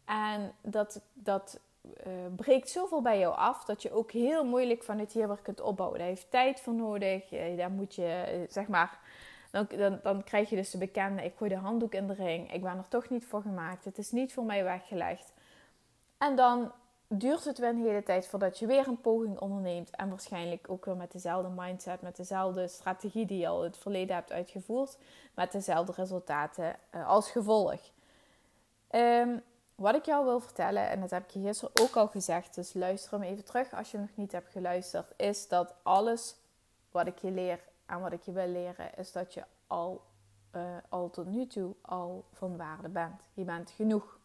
En 0.05 0.53
dat, 0.61 1.01
dat 1.13 1.59
uh, 1.81 2.13
breekt 2.35 2.69
zoveel 2.69 3.01
bij 3.01 3.19
jou 3.19 3.35
af 3.35 3.65
dat 3.65 3.81
je 3.81 3.91
ook 3.91 4.11
heel 4.11 4.45
moeilijk 4.45 4.83
van 4.83 4.99
het 4.99 5.11
hierwerk 5.11 5.43
kunt 5.43 5.61
opbouwen. 5.61 5.99
Daar 5.99 6.07
heeft 6.07 6.31
tijd 6.31 6.61
voor 6.61 6.73
nodig. 6.73 7.29
Daar 7.57 7.71
moet 7.71 7.95
je, 7.95 8.05
eh, 8.05 8.39
zeg 8.49 8.67
maar, 8.67 8.99
dan, 9.51 9.67
dan, 9.77 9.99
dan, 10.03 10.23
krijg 10.23 10.49
je 10.49 10.55
dus 10.55 10.71
de 10.71 10.77
bekende: 10.77 11.23
ik 11.23 11.35
gooi 11.37 11.49
de 11.49 11.57
handdoek 11.57 11.93
in 11.93 12.07
de 12.07 12.13
ring. 12.13 12.53
Ik 12.53 12.61
ben 12.61 12.77
er 12.77 12.87
toch 12.87 13.09
niet 13.09 13.25
voor 13.25 13.41
gemaakt. 13.41 13.85
Het 13.85 13.97
is 13.97 14.11
niet 14.11 14.33
voor 14.33 14.43
mij 14.43 14.63
weggelegd. 14.63 15.33
En 16.17 16.35
dan 16.35 16.71
duurt 17.07 17.43
het 17.43 17.57
weer 17.57 17.69
een 17.69 17.85
hele 17.85 18.03
tijd 18.03 18.27
voordat 18.27 18.59
je 18.59 18.65
weer 18.65 18.87
een 18.87 19.01
poging 19.01 19.39
onderneemt. 19.39 19.89
En 19.89 20.09
waarschijnlijk 20.09 20.69
ook 20.69 20.85
weer 20.85 20.95
met 20.95 21.11
dezelfde 21.11 21.49
mindset, 21.55 22.01
met 22.01 22.15
dezelfde 22.15 22.67
strategie 22.67 23.25
die 23.25 23.39
je 23.39 23.47
al 23.47 23.63
het 23.63 23.77
verleden 23.77 24.15
hebt 24.15 24.31
uitgevoerd. 24.31 24.97
Met 25.35 25.51
dezelfde 25.51 25.93
resultaten 25.95 26.75
uh, 26.95 27.07
als 27.07 27.31
gevolg. 27.31 27.79
Um, 28.91 29.43
wat 29.79 29.95
ik 29.95 30.05
jou 30.05 30.25
wil 30.25 30.39
vertellen, 30.39 30.89
en 30.89 30.99
dat 30.99 31.09
heb 31.09 31.23
ik 31.23 31.29
je 31.29 31.41
gisteren 31.41 31.71
ook 31.81 31.95
al 31.95 32.07
gezegd, 32.07 32.55
dus 32.55 32.73
luister 32.73 33.11
hem 33.11 33.21
even 33.21 33.45
terug 33.45 33.73
als 33.73 33.91
je 33.91 33.97
nog 33.97 34.15
niet 34.15 34.31
hebt 34.31 34.49
geluisterd, 34.49 35.13
is 35.17 35.47
dat 35.47 35.75
alles 35.83 36.35
wat 36.91 37.07
ik 37.07 37.17
je 37.17 37.31
leer 37.31 37.59
en 37.85 37.99
wat 37.99 38.11
ik 38.11 38.21
je 38.21 38.31
wil 38.31 38.47
leren, 38.47 38.95
is 38.97 39.11
dat 39.11 39.33
je 39.33 39.43
al, 39.67 40.01
uh, 40.55 40.61
al 40.89 41.09
tot 41.09 41.25
nu 41.25 41.47
toe 41.47 41.75
al 41.81 42.25
van 42.33 42.57
waarde 42.57 42.89
bent. 42.89 43.29
Je 43.33 43.43
bent 43.43 43.71
genoeg. 43.71 44.19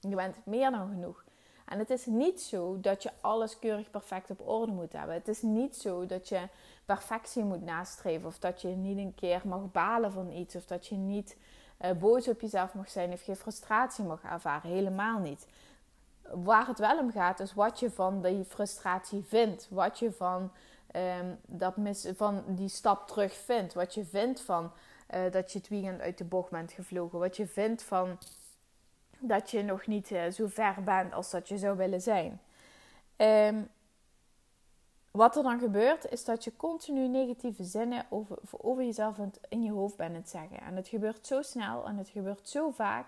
Je 0.00 0.14
bent 0.14 0.36
meer 0.44 0.70
dan 0.70 0.88
genoeg. 0.88 1.24
En 1.64 1.78
het 1.78 1.90
is 1.90 2.06
niet 2.06 2.40
zo 2.42 2.80
dat 2.80 3.02
je 3.02 3.10
alles 3.20 3.58
keurig 3.58 3.90
perfect 3.90 4.30
op 4.30 4.48
orde 4.48 4.72
moet 4.72 4.92
hebben. 4.92 5.14
Het 5.14 5.28
is 5.28 5.42
niet 5.42 5.76
zo 5.76 6.06
dat 6.06 6.28
je 6.28 6.48
perfectie 6.84 7.44
moet 7.44 7.62
nastreven 7.62 8.26
of 8.26 8.38
dat 8.38 8.60
je 8.60 8.68
niet 8.68 8.98
een 8.98 9.14
keer 9.14 9.42
mag 9.44 9.72
balen 9.72 10.12
van 10.12 10.30
iets 10.30 10.56
of 10.56 10.66
dat 10.66 10.86
je 10.86 10.94
niet 10.94 11.36
uh, 11.80 11.90
boos 11.92 12.28
op 12.28 12.40
jezelf 12.40 12.74
mag 12.74 12.90
zijn 12.90 13.12
of 13.12 13.22
geen 13.22 13.36
frustratie 13.36 14.04
mag 14.04 14.22
ervaren. 14.22 14.70
Helemaal 14.70 15.18
niet. 15.18 15.46
waar 16.32 16.66
het 16.66 16.78
wel 16.78 16.98
om 16.98 17.10
gaat, 17.10 17.40
is 17.40 17.54
wat 17.54 17.80
je 17.80 17.90
van 17.90 18.22
die 18.22 18.44
frustratie 18.44 19.24
vindt. 19.24 19.68
Wat 19.70 19.98
je 19.98 20.12
van, 20.12 20.52
um, 20.96 21.38
dat 21.46 21.76
mis, 21.76 22.08
van 22.16 22.44
die 22.46 22.68
stap 22.68 23.06
terug 23.06 23.32
vindt. 23.32 23.74
Wat 23.74 23.94
je 23.94 24.04
vindt 24.04 24.40
van 24.40 24.72
uh, 25.14 25.20
dat 25.30 25.52
je 25.52 25.58
het 25.58 25.68
weekend 25.68 26.00
uit 26.00 26.18
de 26.18 26.24
bocht 26.24 26.50
bent 26.50 26.72
gevlogen. 26.72 27.18
Wat 27.18 27.36
je 27.36 27.46
vindt 27.46 27.82
van 27.82 28.18
dat 29.18 29.50
je 29.50 29.62
nog 29.62 29.86
niet 29.86 30.10
uh, 30.10 30.30
zo 30.30 30.46
ver 30.46 30.82
bent 30.84 31.12
als 31.12 31.30
dat 31.30 31.48
je 31.48 31.58
zou 31.58 31.76
willen 31.76 32.00
zijn. 32.00 32.40
Um, 33.16 33.68
wat 35.16 35.36
er 35.36 35.42
dan 35.42 35.58
gebeurt, 35.58 36.10
is 36.10 36.24
dat 36.24 36.44
je 36.44 36.56
continu 36.56 37.08
negatieve 37.08 37.64
zinnen 37.64 38.06
over, 38.08 38.38
over 38.50 38.84
jezelf 38.84 39.16
in 39.48 39.62
je 39.62 39.70
hoofd 39.70 39.96
bent 39.96 40.16
het 40.16 40.28
zeggen. 40.28 40.60
En 40.60 40.76
het 40.76 40.88
gebeurt 40.88 41.26
zo 41.26 41.42
snel 41.42 41.86
en 41.86 41.96
het 41.96 42.08
gebeurt 42.08 42.48
zo 42.48 42.70
vaak. 42.70 43.06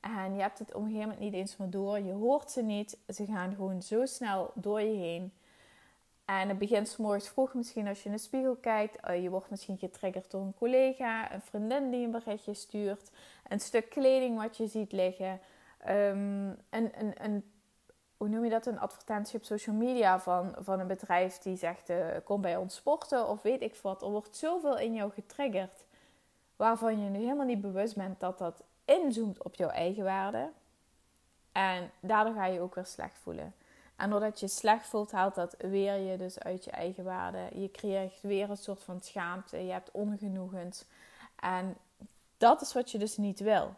En 0.00 0.34
je 0.34 0.40
hebt 0.40 0.58
het 0.58 0.74
op 0.74 0.80
een 0.80 0.86
gegeven 0.86 1.08
moment 1.08 1.20
niet 1.20 1.34
eens 1.34 1.56
meer 1.56 1.70
door. 1.70 1.98
Je 1.98 2.12
hoort 2.12 2.50
ze 2.50 2.62
niet. 2.62 2.98
Ze 3.08 3.24
gaan 3.24 3.54
gewoon 3.54 3.82
zo 3.82 4.06
snel 4.06 4.50
door 4.54 4.80
je 4.80 4.96
heen. 4.96 5.32
En 6.24 6.48
het 6.48 6.58
begint 6.58 6.98
morgens 6.98 7.28
vroeg 7.28 7.54
misschien 7.54 7.88
als 7.88 8.02
je 8.02 8.08
in 8.08 8.14
de 8.14 8.20
spiegel 8.20 8.56
kijkt. 8.56 9.08
Uh, 9.08 9.22
je 9.22 9.30
wordt 9.30 9.50
misschien 9.50 9.78
getriggerd 9.78 10.30
door 10.30 10.40
een 10.40 10.54
collega, 10.58 11.32
een 11.32 11.42
vriendin 11.42 11.90
die 11.90 12.04
een 12.04 12.10
berichtje 12.10 12.54
stuurt. 12.54 13.10
Een 13.48 13.60
stuk 13.60 13.90
kleding 13.90 14.38
wat 14.38 14.56
je 14.56 14.66
ziet 14.66 14.92
liggen. 14.92 15.40
Um, 15.88 16.56
een, 16.70 16.90
een, 17.00 17.12
een 17.24 17.44
hoe 18.16 18.28
noem 18.28 18.44
je 18.44 18.50
dat, 18.50 18.66
een 18.66 18.78
advertentie 18.78 19.38
op 19.38 19.44
social 19.44 19.76
media 19.76 20.20
van, 20.20 20.54
van 20.58 20.80
een 20.80 20.86
bedrijf 20.86 21.38
die 21.38 21.56
zegt: 21.56 21.90
uh, 21.90 22.06
kom 22.24 22.40
bij 22.40 22.56
ons 22.56 22.74
sporten 22.74 23.28
of 23.28 23.42
weet 23.42 23.62
ik 23.62 23.78
wat. 23.82 24.02
Er 24.02 24.10
wordt 24.10 24.36
zoveel 24.36 24.78
in 24.78 24.94
jou 24.94 25.12
getriggerd 25.12 25.84
waarvan 26.56 27.04
je 27.04 27.10
nu 27.10 27.18
helemaal 27.18 27.46
niet 27.46 27.60
bewust 27.60 27.96
bent 27.96 28.20
dat 28.20 28.38
dat 28.38 28.62
inzoomt 28.84 29.42
op 29.42 29.54
jouw 29.54 29.68
eigen 29.68 30.04
waarde. 30.04 30.50
En 31.52 31.90
daardoor 32.00 32.34
ga 32.34 32.44
je 32.44 32.60
ook 32.60 32.74
weer 32.74 32.86
slecht 32.86 33.18
voelen. 33.18 33.54
En 33.96 34.10
doordat 34.10 34.40
je 34.40 34.48
slecht 34.48 34.86
voelt, 34.86 35.12
haalt 35.12 35.34
dat 35.34 35.54
weer 35.58 35.94
je 35.94 36.16
dus 36.16 36.38
uit 36.38 36.64
je 36.64 36.70
eigen 36.70 37.04
waarde. 37.04 37.48
Je 37.52 37.70
creëert 37.70 38.20
weer 38.20 38.50
een 38.50 38.56
soort 38.56 38.82
van 38.82 39.00
schaamte. 39.00 39.64
Je 39.64 39.72
hebt 39.72 39.90
ongenoegens. 39.90 40.84
En 41.36 41.76
dat 42.36 42.60
is 42.60 42.72
wat 42.72 42.90
je 42.90 42.98
dus 42.98 43.16
niet 43.16 43.40
wil. 43.40 43.74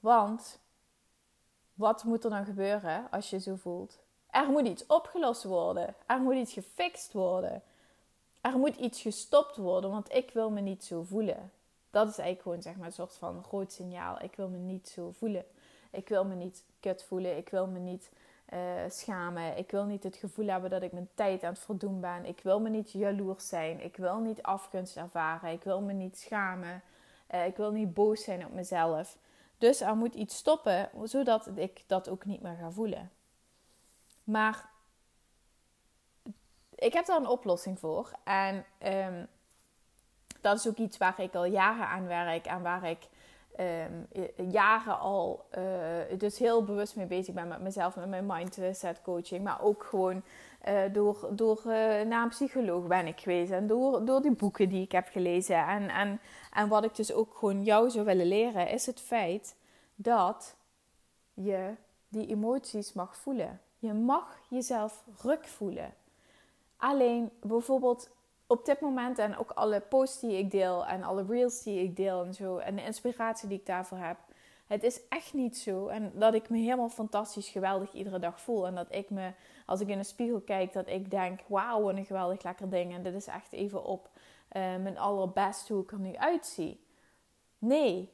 Want 0.00 0.58
wat 1.76 2.04
moet 2.04 2.24
er 2.24 2.30
dan 2.30 2.44
gebeuren 2.44 3.10
als 3.10 3.30
je 3.30 3.40
zo 3.40 3.54
voelt? 3.56 3.98
Er 4.30 4.50
moet 4.50 4.66
iets 4.66 4.86
opgelost 4.86 5.44
worden. 5.44 5.94
Er 6.06 6.20
moet 6.20 6.34
iets 6.34 6.52
gefixt 6.52 7.12
worden. 7.12 7.62
Er 8.40 8.58
moet 8.58 8.76
iets 8.76 9.00
gestopt 9.00 9.56
worden, 9.56 9.90
want 9.90 10.14
ik 10.14 10.30
wil 10.32 10.50
me 10.50 10.60
niet 10.60 10.84
zo 10.84 11.02
voelen. 11.02 11.50
Dat 11.90 12.08
is 12.08 12.18
eigenlijk 12.18 12.42
gewoon 12.42 12.62
zeg 12.62 12.76
maar, 12.76 12.86
een 12.86 12.92
soort 12.92 13.14
van 13.14 13.44
groot 13.44 13.72
signaal. 13.72 14.22
Ik 14.22 14.36
wil 14.36 14.48
me 14.48 14.58
niet 14.58 14.88
zo 14.88 15.10
voelen. 15.10 15.44
Ik 15.90 16.08
wil 16.08 16.24
me 16.24 16.34
niet 16.34 16.64
kut 16.80 17.04
voelen. 17.04 17.36
Ik 17.36 17.48
wil 17.48 17.66
me 17.66 17.78
niet 17.78 18.10
uh, 18.52 18.58
schamen. 18.88 19.58
Ik 19.58 19.70
wil 19.70 19.84
niet 19.84 20.02
het 20.02 20.16
gevoel 20.16 20.46
hebben 20.46 20.70
dat 20.70 20.82
ik 20.82 20.92
mijn 20.92 21.08
tijd 21.14 21.42
aan 21.42 21.52
het 21.52 21.62
verdoen 21.62 22.00
ben. 22.00 22.24
Ik 22.24 22.40
wil 22.42 22.60
me 22.60 22.68
niet 22.68 22.92
jaloers 22.92 23.48
zijn. 23.48 23.80
Ik 23.80 23.96
wil 23.96 24.18
niet 24.18 24.42
afgunst 24.42 24.96
ervaren. 24.96 25.52
Ik 25.52 25.62
wil 25.62 25.80
me 25.80 25.92
niet 25.92 26.18
schamen. 26.18 26.82
Uh, 27.34 27.46
ik 27.46 27.56
wil 27.56 27.70
niet 27.70 27.94
boos 27.94 28.24
zijn 28.24 28.46
op 28.46 28.52
mezelf. 28.52 29.16
Dus 29.58 29.80
er 29.80 29.96
moet 29.96 30.14
iets 30.14 30.36
stoppen, 30.36 30.90
zodat 31.02 31.50
ik 31.54 31.84
dat 31.86 32.08
ook 32.08 32.24
niet 32.24 32.42
meer 32.42 32.56
ga 32.56 32.70
voelen. 32.70 33.10
Maar 34.24 34.70
ik 36.74 36.92
heb 36.92 37.06
daar 37.06 37.16
een 37.16 37.26
oplossing 37.26 37.78
voor. 37.78 38.10
En 38.24 38.64
um, 38.82 39.28
dat 40.40 40.58
is 40.58 40.68
ook 40.68 40.76
iets 40.76 40.96
waar 40.96 41.20
ik 41.20 41.34
al 41.34 41.44
jaren 41.44 41.88
aan 41.88 42.06
werk 42.06 42.46
en 42.46 42.62
waar 42.62 42.84
ik 42.84 43.08
um, 43.60 44.50
jaren 44.50 44.98
al 44.98 45.46
uh, 45.58 46.18
dus 46.18 46.38
heel 46.38 46.64
bewust 46.64 46.96
mee 46.96 47.06
bezig 47.06 47.34
ben 47.34 47.48
met 47.48 47.60
mezelf, 47.60 47.96
met 47.96 48.08
mijn 48.08 48.26
mindset 48.26 49.00
coaching. 49.02 49.44
Maar 49.44 49.62
ook 49.62 49.84
gewoon 49.84 50.22
uh, 50.68 50.80
door, 50.92 51.28
door 51.30 51.62
uh, 51.66 51.98
een 51.98 52.28
psycholoog 52.28 52.86
ben 52.86 53.06
ik 53.06 53.20
geweest 53.20 53.52
en 53.52 53.66
door, 53.66 54.04
door 54.04 54.22
die 54.22 54.36
boeken 54.36 54.68
die 54.68 54.82
ik 54.82 54.92
heb 54.92 55.08
gelezen. 55.08 55.66
En, 55.66 55.88
en, 55.88 56.20
en 56.52 56.68
wat 56.68 56.84
ik 56.84 56.94
dus 56.94 57.12
ook 57.12 57.36
gewoon 57.36 57.62
jou 57.62 57.90
zou 57.90 58.04
willen 58.04 58.26
leren, 58.26 58.68
is 58.68 58.86
het 58.86 59.00
feit 59.00 59.56
dat 59.94 60.56
je 61.34 61.74
die 62.08 62.26
emoties 62.26 62.92
mag 62.92 63.16
voelen. 63.16 63.60
Je 63.78 63.92
mag 63.92 64.38
jezelf 64.48 65.04
ruk 65.22 65.44
voelen. 65.44 65.94
Alleen 66.76 67.30
bijvoorbeeld 67.42 68.10
op 68.46 68.64
dit 68.64 68.80
moment 68.80 69.18
en 69.18 69.38
ook 69.38 69.50
alle 69.50 69.80
posts 69.80 70.20
die 70.20 70.38
ik 70.38 70.50
deel 70.50 70.86
en 70.86 71.02
alle 71.02 71.24
reels 71.28 71.62
die 71.62 71.82
ik 71.82 71.96
deel 71.96 72.24
en 72.24 72.34
zo 72.34 72.56
en 72.56 72.76
de 72.76 72.84
inspiratie 72.84 73.48
die 73.48 73.58
ik 73.58 73.66
daarvoor 73.66 73.98
heb. 73.98 74.16
Het 74.66 74.82
is 74.82 75.00
echt 75.08 75.34
niet 75.34 75.58
zo 75.58 75.86
en 75.86 76.12
dat 76.14 76.34
ik 76.34 76.48
me 76.48 76.58
helemaal 76.58 76.88
fantastisch 76.88 77.48
geweldig 77.48 77.92
iedere 77.92 78.18
dag 78.18 78.40
voel 78.40 78.66
en 78.66 78.74
dat 78.74 78.86
ik 78.94 79.10
me 79.10 79.30
als 79.66 79.80
ik 79.80 79.88
in 79.88 79.98
de 79.98 80.04
spiegel 80.04 80.40
kijk 80.40 80.72
dat 80.72 80.88
ik 80.88 81.10
denk 81.10 81.40
wauw 81.46 81.82
wat 81.82 81.96
een 81.96 82.04
geweldig 82.04 82.42
lekker 82.42 82.70
ding 82.70 82.94
en 82.94 83.02
dit 83.02 83.14
is 83.14 83.26
echt 83.26 83.52
even 83.52 83.84
op 83.84 84.08
uh, 84.52 84.62
mijn 84.62 84.98
allerbest 84.98 85.68
hoe 85.68 85.82
ik 85.82 85.92
er 85.92 85.98
nu 85.98 86.16
uitzie. 86.16 86.84
Nee, 87.58 88.10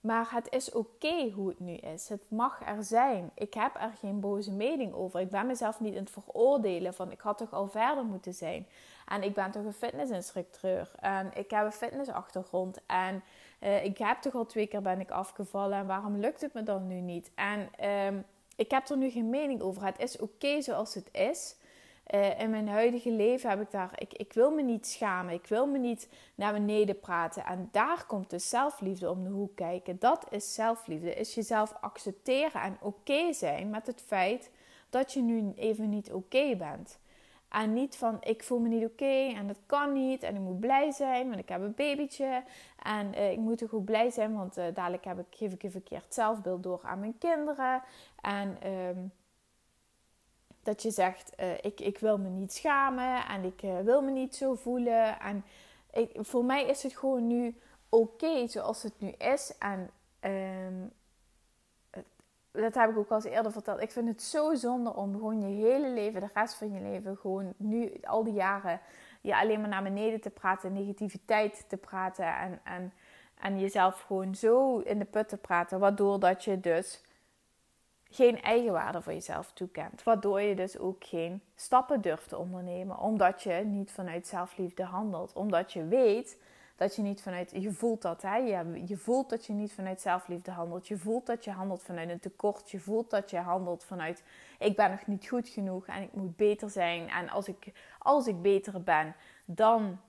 maar 0.00 0.28
het 0.30 0.52
is 0.52 0.72
oké 0.72 1.30
hoe 1.30 1.48
het 1.48 1.60
nu 1.60 1.74
is. 1.74 2.08
Het 2.08 2.30
mag 2.30 2.60
er 2.66 2.84
zijn. 2.84 3.30
Ik 3.34 3.54
heb 3.54 3.74
er 3.74 3.92
geen 4.00 4.20
boze 4.20 4.52
mening 4.52 4.94
over. 4.94 5.20
Ik 5.20 5.30
ben 5.30 5.46
mezelf 5.46 5.80
niet 5.80 5.94
in 5.94 6.00
het 6.00 6.10
veroordelen 6.10 6.94
van 6.94 7.10
ik 7.10 7.20
had 7.20 7.38
toch 7.38 7.52
al 7.52 7.68
verder 7.68 8.04
moeten 8.04 8.34
zijn. 8.34 8.66
En 9.06 9.22
ik 9.22 9.34
ben 9.34 9.50
toch 9.50 9.64
een 9.64 9.72
fitnessinstructeur. 9.72 10.90
En 11.00 11.30
ik 11.34 11.50
heb 11.50 11.64
een 11.64 11.72
fitnessachtergrond. 11.72 12.80
En 12.86 13.22
uh, 13.60 13.84
ik 13.84 13.98
heb 13.98 14.20
toch 14.20 14.34
al 14.34 14.46
twee 14.46 14.66
keer 14.66 14.82
ben 14.82 15.00
ik 15.00 15.10
afgevallen. 15.10 15.78
En 15.78 15.86
waarom 15.86 16.16
lukt 16.16 16.40
het 16.40 16.54
me 16.54 16.62
dan 16.62 16.86
nu 16.86 17.00
niet? 17.00 17.30
En 17.34 17.88
um, 18.06 18.24
ik 18.56 18.70
heb 18.70 18.88
er 18.88 18.96
nu 18.96 19.10
geen 19.10 19.30
mening 19.30 19.60
over. 19.60 19.84
Het 19.84 19.98
is 19.98 20.18
oké 20.18 20.62
zoals 20.62 20.94
het 20.94 21.08
is. 21.12 21.56
Uh, 22.14 22.40
in 22.40 22.50
mijn 22.50 22.68
huidige 22.68 23.10
leven 23.10 23.50
heb 23.50 23.60
ik 23.60 23.70
daar, 23.70 23.90
ik, 23.94 24.14
ik 24.14 24.32
wil 24.32 24.50
me 24.50 24.62
niet 24.62 24.86
schamen, 24.86 25.34
ik 25.34 25.46
wil 25.46 25.66
me 25.66 25.78
niet 25.78 26.08
naar 26.34 26.52
beneden 26.52 27.00
praten. 27.00 27.44
En 27.44 27.68
daar 27.72 28.04
komt 28.06 28.30
de 28.30 28.38
zelfliefde 28.38 29.10
om 29.10 29.24
de 29.24 29.30
hoek 29.30 29.56
kijken. 29.56 29.98
Dat 29.98 30.26
is 30.30 30.54
zelfliefde, 30.54 31.14
is 31.14 31.34
jezelf 31.34 31.74
accepteren 31.80 32.60
en 32.60 32.76
oké 32.80 33.32
zijn 33.32 33.70
met 33.70 33.86
het 33.86 34.02
feit 34.06 34.50
dat 34.90 35.12
je 35.12 35.20
nu 35.22 35.52
even 35.56 35.88
niet 35.88 36.12
oké 36.12 36.56
bent. 36.56 36.98
En 37.62 37.72
niet 37.72 37.96
van 37.96 38.16
ik 38.20 38.42
voel 38.42 38.58
me 38.58 38.68
niet 38.68 38.84
oké 38.84 39.32
en 39.34 39.46
dat 39.46 39.58
kan 39.66 39.92
niet 39.92 40.22
en 40.22 40.34
ik 40.34 40.40
moet 40.40 40.60
blij 40.60 40.90
zijn, 40.90 41.28
want 41.28 41.40
ik 41.40 41.48
heb 41.48 41.60
een 41.62 41.74
babytje. 41.74 42.42
En 42.82 43.14
uh, 43.14 43.30
ik 43.30 43.38
moet 43.38 43.58
toch 43.58 43.72
ook 43.72 43.84
blij 43.84 44.10
zijn, 44.10 44.34
want 44.34 44.58
uh, 44.58 44.64
dadelijk 44.74 45.04
heb 45.04 45.18
ik, 45.18 45.26
geef 45.30 45.52
ik 45.52 45.62
een 45.62 45.70
verkeerd 45.70 46.14
zelfbeeld 46.14 46.62
door 46.62 46.80
aan 46.82 47.00
mijn 47.00 47.18
kinderen. 47.18 47.82
En 48.20 48.70
um, 48.72 49.12
dat 50.62 50.82
je 50.82 50.90
zegt, 50.90 51.32
uh, 51.40 51.54
ik, 51.54 51.80
ik 51.80 51.98
wil 51.98 52.18
me 52.18 52.28
niet 52.28 52.52
schamen 52.52 53.26
en 53.28 53.44
ik 53.44 53.60
wil 53.84 54.02
me 54.02 54.10
niet 54.10 54.36
zo 54.36 54.54
voelen. 54.54 55.20
En 55.20 55.44
ik, 55.92 56.10
voor 56.18 56.44
mij 56.44 56.64
is 56.64 56.82
het 56.82 56.96
gewoon 56.96 57.26
nu 57.26 57.54
oké 57.88 58.48
zoals 58.48 58.82
het 58.82 59.00
nu 59.00 59.08
is. 59.08 59.52
En 59.58 59.90
um, 60.20 60.92
dat 62.60 62.74
heb 62.74 62.90
ik 62.90 62.96
ook 62.96 63.08
al 63.08 63.16
eens 63.16 63.24
eerder 63.24 63.52
verteld. 63.52 63.80
Ik 63.80 63.90
vind 63.90 64.08
het 64.08 64.22
zo 64.22 64.54
zonde 64.54 64.94
om 64.94 65.12
gewoon 65.12 65.40
je 65.40 65.66
hele 65.66 65.88
leven, 65.88 66.20
de 66.20 66.28
rest 66.34 66.54
van 66.54 66.72
je 66.72 66.80
leven, 66.80 67.16
gewoon 67.16 67.52
nu 67.56 67.92
al 68.02 68.24
die 68.24 68.32
jaren, 68.32 68.80
je 69.20 69.36
alleen 69.36 69.60
maar 69.60 69.68
naar 69.68 69.82
beneden 69.82 70.20
te 70.20 70.30
praten, 70.30 70.72
negativiteit 70.72 71.64
te 71.68 71.76
praten 71.76 72.36
en, 72.36 72.60
en, 72.64 72.92
en 73.40 73.60
jezelf 73.60 74.00
gewoon 74.00 74.34
zo 74.34 74.78
in 74.78 74.98
de 74.98 75.04
put 75.04 75.28
te 75.28 75.36
praten. 75.36 75.78
Waardoor 75.78 76.20
dat 76.20 76.44
je 76.44 76.60
dus 76.60 77.02
geen 78.10 78.42
eigenwaarde 78.42 79.02
voor 79.02 79.12
jezelf 79.12 79.52
toekent. 79.52 80.02
Waardoor 80.02 80.40
je 80.40 80.54
dus 80.54 80.78
ook 80.78 81.04
geen 81.04 81.42
stappen 81.54 82.00
durft 82.00 82.28
te 82.28 82.38
ondernemen. 82.38 82.98
Omdat 82.98 83.42
je 83.42 83.52
niet 83.52 83.90
vanuit 83.90 84.26
zelfliefde 84.26 84.84
handelt. 84.84 85.32
Omdat 85.32 85.72
je 85.72 85.86
weet 85.86 86.38
dat 86.76 86.96
je 86.96 87.02
niet 87.02 87.22
vanuit. 87.22 87.50
Je 87.50 87.72
voelt 87.72 88.02
dat, 88.02 88.22
hè? 88.22 88.36
Je, 88.36 88.96
voelt 88.96 89.30
dat 89.30 89.46
je 89.46 89.52
niet 89.52 89.72
vanuit 89.72 90.00
zelfliefde 90.00 90.50
handelt. 90.50 90.88
Je 90.88 90.98
voelt 90.98 91.26
dat 91.26 91.44
je 91.44 91.50
handelt 91.50 91.82
vanuit 91.82 92.10
een 92.10 92.20
tekort. 92.20 92.70
Je 92.70 92.80
voelt 92.80 93.10
dat 93.10 93.30
je 93.30 93.38
handelt 93.38 93.84
vanuit. 93.84 94.22
Ik 94.58 94.76
ben 94.76 94.90
nog 94.90 95.06
niet 95.06 95.28
goed 95.28 95.48
genoeg 95.48 95.86
en 95.86 96.02
ik 96.02 96.12
moet 96.12 96.36
beter 96.36 96.70
zijn. 96.70 97.08
En 97.08 97.28
als 97.28 97.48
ik, 97.48 97.72
als 97.98 98.26
ik 98.26 98.42
beter 98.42 98.82
ben, 98.82 99.14
dan 99.44 100.00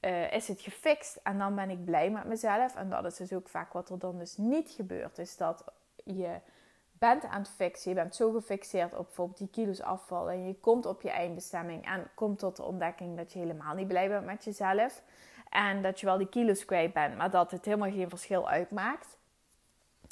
uh, 0.00 0.32
is 0.32 0.48
het 0.48 0.60
gefixt. 0.60 1.20
En 1.22 1.38
dan 1.38 1.54
ben 1.54 1.70
ik 1.70 1.84
blij 1.84 2.10
met 2.10 2.24
mezelf. 2.24 2.74
En 2.74 2.90
dat 2.90 3.04
is 3.04 3.16
dus 3.16 3.32
ook 3.32 3.48
vaak 3.48 3.72
wat 3.72 3.90
er 3.90 3.98
dan 3.98 4.18
dus 4.18 4.36
niet 4.36 4.70
gebeurt. 4.70 5.18
Is 5.18 5.36
dat 5.36 5.64
je 6.04 6.40
bent 6.98 7.24
aan 7.24 7.40
het 7.40 7.50
fixen, 7.50 7.90
je 7.90 7.96
bent 7.96 8.14
zo 8.14 8.32
gefixeerd 8.32 8.94
op 8.94 9.06
bijvoorbeeld 9.06 9.38
die 9.38 9.48
kilo's 9.50 9.80
afvallen 9.80 10.32
en 10.32 10.46
je 10.46 10.60
komt 10.60 10.86
op 10.86 11.02
je 11.02 11.10
eindbestemming 11.10 11.86
en 11.86 12.10
komt 12.14 12.38
tot 12.38 12.56
de 12.56 12.62
ontdekking 12.62 13.16
dat 13.16 13.32
je 13.32 13.38
helemaal 13.38 13.74
niet 13.74 13.88
blij 13.88 14.08
bent 14.08 14.24
met 14.24 14.44
jezelf 14.44 15.02
en 15.54 15.82
dat 15.82 16.00
je 16.00 16.06
wel 16.06 16.18
die 16.18 16.28
kilo's 16.28 16.64
kwijt 16.64 16.92
bent, 16.92 17.16
maar 17.16 17.30
dat 17.30 17.50
het 17.50 17.64
helemaal 17.64 17.90
geen 17.90 18.08
verschil 18.08 18.48
uitmaakt. 18.48 19.18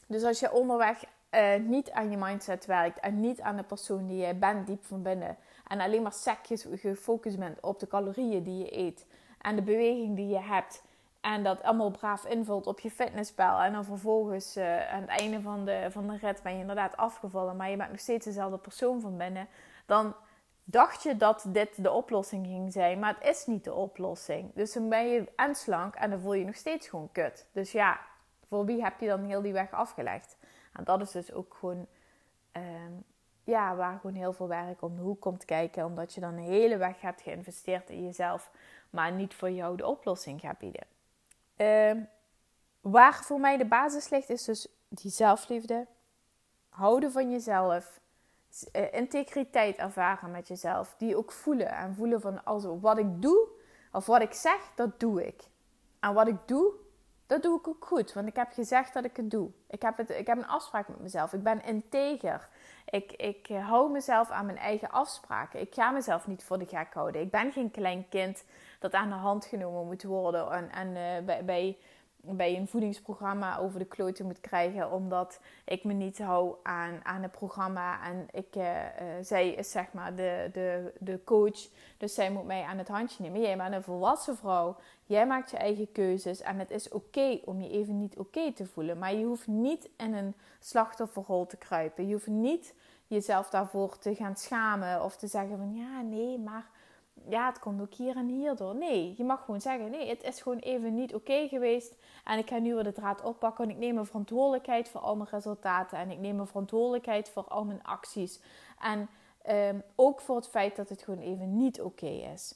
Dus 0.07 0.23
als 0.23 0.41
je 0.41 0.53
onderweg 0.53 1.05
uh, 1.31 1.55
niet 1.57 1.91
aan 1.91 2.11
je 2.11 2.17
mindset 2.17 2.67
werkt 2.67 3.01
en 3.01 3.21
niet 3.21 3.41
aan 3.41 3.57
de 3.57 3.63
persoon 3.63 4.07
die 4.07 4.27
je 4.27 4.35
bent 4.35 4.67
diep 4.67 4.85
van 4.85 5.03
binnen 5.03 5.37
en 5.69 5.81
alleen 5.81 6.03
maar 6.03 6.13
sekjes 6.13 6.67
gefocust 6.73 7.39
bent 7.39 7.61
op 7.61 7.81
de 7.81 7.87
calorieën 7.87 8.43
die 8.43 8.59
je 8.59 8.77
eet 8.77 9.07
en 9.41 9.57
de 9.57 9.63
beweging 9.63 10.17
die 10.17 10.29
je 10.29 10.41
hebt 10.41 10.83
En 11.21 11.43
dat 11.43 11.63
allemaal 11.63 11.91
braaf 11.91 12.25
invult 12.27 12.67
op 12.67 12.81
je 12.81 12.91
fitnesspel. 12.91 13.61
En 13.61 13.73
dan 13.73 13.85
vervolgens 13.85 14.57
uh, 14.57 14.93
aan 14.93 15.01
het 15.01 15.11
einde 15.11 15.41
van 15.41 15.65
de, 15.65 15.87
van 15.91 16.09
de 16.09 16.17
rit 16.17 16.43
ben 16.43 16.53
je 16.53 16.61
inderdaad 16.61 16.97
afgevallen. 16.97 17.57
Maar 17.57 17.71
je 17.71 17.77
bent 17.77 17.91
nog 17.91 18.01
steeds 18.01 18.25
dezelfde 18.25 18.59
persoon 18.59 19.01
van 19.01 19.17
binnen. 19.17 19.49
Dan 19.87 20.15
dacht 20.73 21.03
je 21.03 21.17
dat 21.17 21.45
dit 21.49 21.83
de 21.83 21.91
oplossing 21.91 22.47
ging 22.47 22.73
zijn. 22.73 22.99
Maar 22.99 23.15
het 23.19 23.29
is 23.29 23.47
niet 23.47 23.65
de 23.65 23.75
oplossing. 23.75 24.55
Dus 24.55 24.73
dan 24.73 24.89
ben 24.89 25.09
je 25.09 25.33
en 25.37 25.55
slank 25.55 25.95
en 25.95 26.11
dan 26.11 26.21
voel 26.21 26.35
je 26.35 26.45
nog 26.45 26.57
steeds 26.57 26.89
gewoon 26.89 27.13
kut. 27.13 27.47
Dus 27.53 27.73
ja, 27.73 28.01
voor 28.49 28.65
wie 28.65 28.83
heb 28.83 29.01
je 29.01 29.07
dan 29.07 29.25
heel 29.25 29.43
die 29.43 29.53
weg 29.53 29.73
afgelegd? 29.73 30.37
En 30.73 30.85
dat 30.85 31.01
is 31.01 31.11
dus 31.11 31.33
ook 31.33 31.55
gewoon... 31.55 31.87
Ehm, 32.53 32.93
ja, 33.45 33.77
waar 33.77 33.99
gewoon 34.01 34.17
heel 34.17 34.33
veel 34.33 34.49
werk 34.49 34.83
om 34.83 34.97
de 34.97 35.03
hoek 35.03 35.21
komt 35.21 35.45
kijken. 35.45 35.85
Omdat 35.85 36.15
je 36.15 36.21
dan 36.21 36.33
een 36.33 36.45
hele 36.45 36.77
weg 36.77 37.01
hebt 37.01 37.23
geïnvesteerd 37.23 37.91
in 37.91 38.05
jezelf. 38.05 38.51
Maar 38.91 39.13
niet 39.13 39.35
voor 39.35 39.51
jou 39.51 39.77
de 39.77 39.87
oplossing 39.87 40.41
gaat 40.41 40.59
bieden. 40.59 40.87
Uh, 41.57 42.03
waar 42.81 43.25
voor 43.25 43.41
mij 43.41 43.57
de 43.57 43.65
basis 43.65 44.09
ligt, 44.09 44.31
is 44.31 44.45
dus 44.45 44.69
die 44.89 45.11
zelfliefde. 45.11 45.87
Houden 46.69 47.13
van 47.13 47.31
jezelf. 47.31 48.01
Uh, 48.73 48.93
integriteit 48.93 49.77
ervaren 49.77 50.31
met 50.31 50.49
jezelf. 50.49 50.95
Die 50.99 51.17
ook 51.17 51.33
voelen. 51.33 51.69
En 51.69 51.95
voelen 51.95 52.21
van 52.21 52.45
also, 52.45 52.81
wat 52.81 52.99
ik 52.99 53.23
doe, 53.23 53.49
of 53.93 54.07
wat 54.07 54.23
ik 54.23 54.33
zeg, 54.33 54.71
dat 54.75 55.01
doe 55.01 55.27
ik. 55.27 55.43
En 56.01 56.15
wat 56.15 56.29
ik 56.29 56.37
doe, 56.47 56.73
dat 57.27 57.43
doe 57.43 57.59
ik 57.59 57.69
ook 57.69 57.85
goed. 57.85 58.13
Want 58.13 58.27
ik 58.27 58.37
heb 58.37 58.53
gezegd 58.53 58.95
dat 58.95 59.05
ik 59.05 59.17
het 59.17 59.31
doe. 59.31 59.51
Ik 59.67 59.83
heb, 59.83 59.97
het, 59.97 60.11
ik 60.11 60.27
heb 60.27 60.37
een 60.37 60.47
afspraak 60.47 60.89
met 60.89 61.01
mezelf. 61.01 61.33
Ik 61.33 61.43
ben 61.43 61.65
integer. 61.65 62.49
Ik, 62.85 63.13
ik 63.13 63.49
eh, 63.49 63.69
hou 63.69 63.91
mezelf 63.91 64.31
aan 64.31 64.47
mijn 64.47 64.59
eigen 64.59 64.91
afspraken. 64.91 65.61
Ik 65.61 65.75
ga 65.75 65.91
mezelf 65.91 66.27
niet 66.27 66.45
voor 66.45 66.59
de 66.59 66.67
gek 66.67 66.95
houden. 66.95 67.21
Ik 67.21 67.31
ben 67.31 67.53
geen 67.53 67.71
klein 67.71 68.09
kind 68.09 68.45
dat 68.79 68.93
aan 68.93 69.09
de 69.09 69.15
hand 69.15 69.45
genomen 69.45 69.87
moet 69.87 70.03
worden. 70.03 70.51
En, 70.51 70.71
en 70.71 70.89
uh, 70.89 71.27
bij, 71.27 71.45
bij, 71.45 71.79
bij 72.25 72.57
een 72.57 72.69
voedingsprogramma 72.69 73.59
over 73.59 73.79
de 73.79 73.85
kloten 73.85 74.27
moet 74.27 74.41
krijgen. 74.41 74.93
Omdat 74.93 75.41
ik 75.65 75.85
me 75.85 75.93
niet 75.93 76.19
hou 76.19 76.57
aan, 76.63 77.01
aan 77.03 77.23
het 77.23 77.31
programma. 77.31 78.05
En 78.05 78.27
ik, 78.33 78.57
uh, 78.57 78.65
zij 79.21 79.49
is 79.49 79.71
zeg 79.71 79.93
maar 79.93 80.17
de, 80.17 80.51
de, 80.53 80.93
de 80.99 81.25
coach. 81.25 81.69
Dus 81.99 82.15
zij 82.15 82.31
moet 82.31 82.45
mij 82.45 82.63
aan 82.63 82.79
het 82.79 82.89
handje 82.89 83.23
nemen. 83.23 83.41
Jij 83.41 83.57
bent 83.57 83.75
een 83.75 83.83
volwassen 83.83 84.37
vrouw. 84.37 84.77
Jij 85.05 85.27
maakt 85.27 85.51
je 85.51 85.57
eigen 85.57 85.93
keuzes. 85.93 86.41
En 86.41 86.59
het 86.59 86.71
is 86.71 86.89
oké 86.89 87.41
om 87.45 87.61
je 87.61 87.71
even 87.71 87.99
niet 87.99 88.19
oké 88.19 88.53
te 88.53 88.67
voelen. 88.67 88.99
Maar 88.99 89.15
je 89.15 89.25
hoeft 89.25 89.47
niet 89.47 89.89
in 89.97 90.15
een 90.15 90.35
slachtofferrol 90.61 91.47
te 91.47 91.57
kruipen. 91.57 92.07
Je 92.07 92.13
hoeft 92.13 92.27
niet 92.27 92.75
jezelf 93.07 93.51
daarvoor 93.51 93.99
te 93.99 94.15
gaan 94.15 94.37
schamen 94.37 95.05
of 95.05 95.17
te 95.17 95.27
zeggen 95.27 95.57
van 95.57 95.75
ja, 95.75 96.01
nee, 96.01 96.39
maar 96.39 96.71
ja, 97.29 97.47
het 97.47 97.59
komt 97.59 97.81
ook 97.81 97.95
hier 97.95 98.17
en 98.17 98.29
hier 98.29 98.57
door. 98.57 98.75
Nee, 98.75 99.15
je 99.17 99.25
mag 99.25 99.45
gewoon 99.45 99.61
zeggen: 99.61 99.91
nee, 99.91 100.09
het 100.09 100.23
is 100.23 100.41
gewoon 100.41 100.59
even 100.59 100.95
niet 100.95 101.15
oké 101.15 101.49
geweest. 101.49 101.97
En 102.25 102.39
ik 102.39 102.49
ga 102.49 102.59
nu 102.59 102.75
weer 102.75 102.85
de 102.85 102.93
draad 102.93 103.23
oppakken. 103.23 103.65
En 103.65 103.71
ik 103.71 103.77
neem 103.77 103.95
mijn 103.95 104.07
verantwoordelijkheid 104.07 104.89
voor 104.89 105.01
al 105.01 105.17
mijn 105.17 105.29
resultaten. 105.31 105.99
En 105.99 106.11
ik 106.11 106.19
neem 106.19 106.37
mijn 106.37 106.49
verantwoordelijkheid 106.49 107.29
voor 107.29 107.45
al 107.45 107.65
mijn 107.65 107.83
acties. 107.83 108.41
En 108.81 109.09
ehm, 109.43 109.81
ook 109.95 110.21
voor 110.21 110.37
het 110.37 110.49
feit 110.49 110.77
dat 110.77 110.89
het 110.89 111.03
gewoon 111.03 111.21
even 111.21 111.57
niet 111.57 111.81
oké 111.81 112.07
is. 112.07 112.55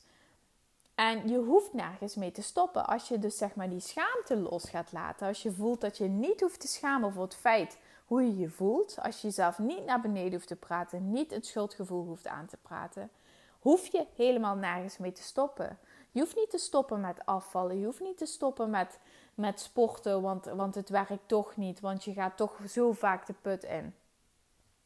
En 0.95 1.29
je 1.29 1.39
hoeft 1.39 1.73
nergens 1.73 2.15
mee 2.15 2.31
te 2.31 2.43
stoppen. 2.43 2.87
Als 2.87 3.09
je 3.09 3.19
dus 3.19 3.37
zeg 3.37 3.55
maar 3.55 3.69
die 3.69 3.81
schaamte 3.81 4.37
los 4.37 4.69
gaat 4.69 4.93
laten. 4.93 5.27
Als 5.27 5.43
je 5.43 5.53
voelt 5.53 5.81
dat 5.81 5.97
je 5.97 6.09
niet 6.09 6.41
hoeft 6.41 6.61
te 6.61 6.69
schamen 6.69 7.13
voor 7.13 7.23
het 7.23 7.37
feit 7.37 7.79
hoe 8.07 8.23
je 8.23 8.37
je 8.37 8.49
voelt. 8.49 8.99
Als 9.03 9.21
je 9.21 9.27
jezelf 9.27 9.59
niet 9.59 9.85
naar 9.85 10.01
beneden 10.01 10.33
hoeft 10.33 10.49
te 10.49 10.57
praten, 10.57 11.13
niet 11.13 11.31
het 11.31 11.47
schuldgevoel 11.47 12.05
hoeft 12.05 12.27
aan 12.27 12.47
te 12.47 12.57
praten, 12.63 13.11
hoef 13.67 13.87
je 13.87 14.07
helemaal 14.17 14.57
nergens 14.57 14.99
mee 14.99 15.13
te 15.13 15.23
stoppen. 15.23 15.79
Je 16.11 16.21
hoeft 16.21 16.37
niet 16.37 16.51
te 16.51 16.59
stoppen 16.59 17.01
met 17.01 17.27
afvallen. 17.27 17.79
Je 17.79 17.85
hoeft 17.85 18.01
niet 18.01 18.19
te 18.19 18.27
stoppen 18.27 18.71
met, 18.71 18.99
met 19.35 19.61
sporten, 19.61 20.23
want, 20.23 20.45
want 20.45 20.75
het 20.75 20.89
werkt 20.89 21.29
toch 21.29 21.57
niet. 21.57 21.81
Want 21.81 22.05
je 22.05 22.13
gaat 22.13 22.37
toch 22.37 22.59
zo 22.69 22.93
vaak 22.93 23.27
de 23.27 23.35
put 23.43 23.65
in. 23.65 23.95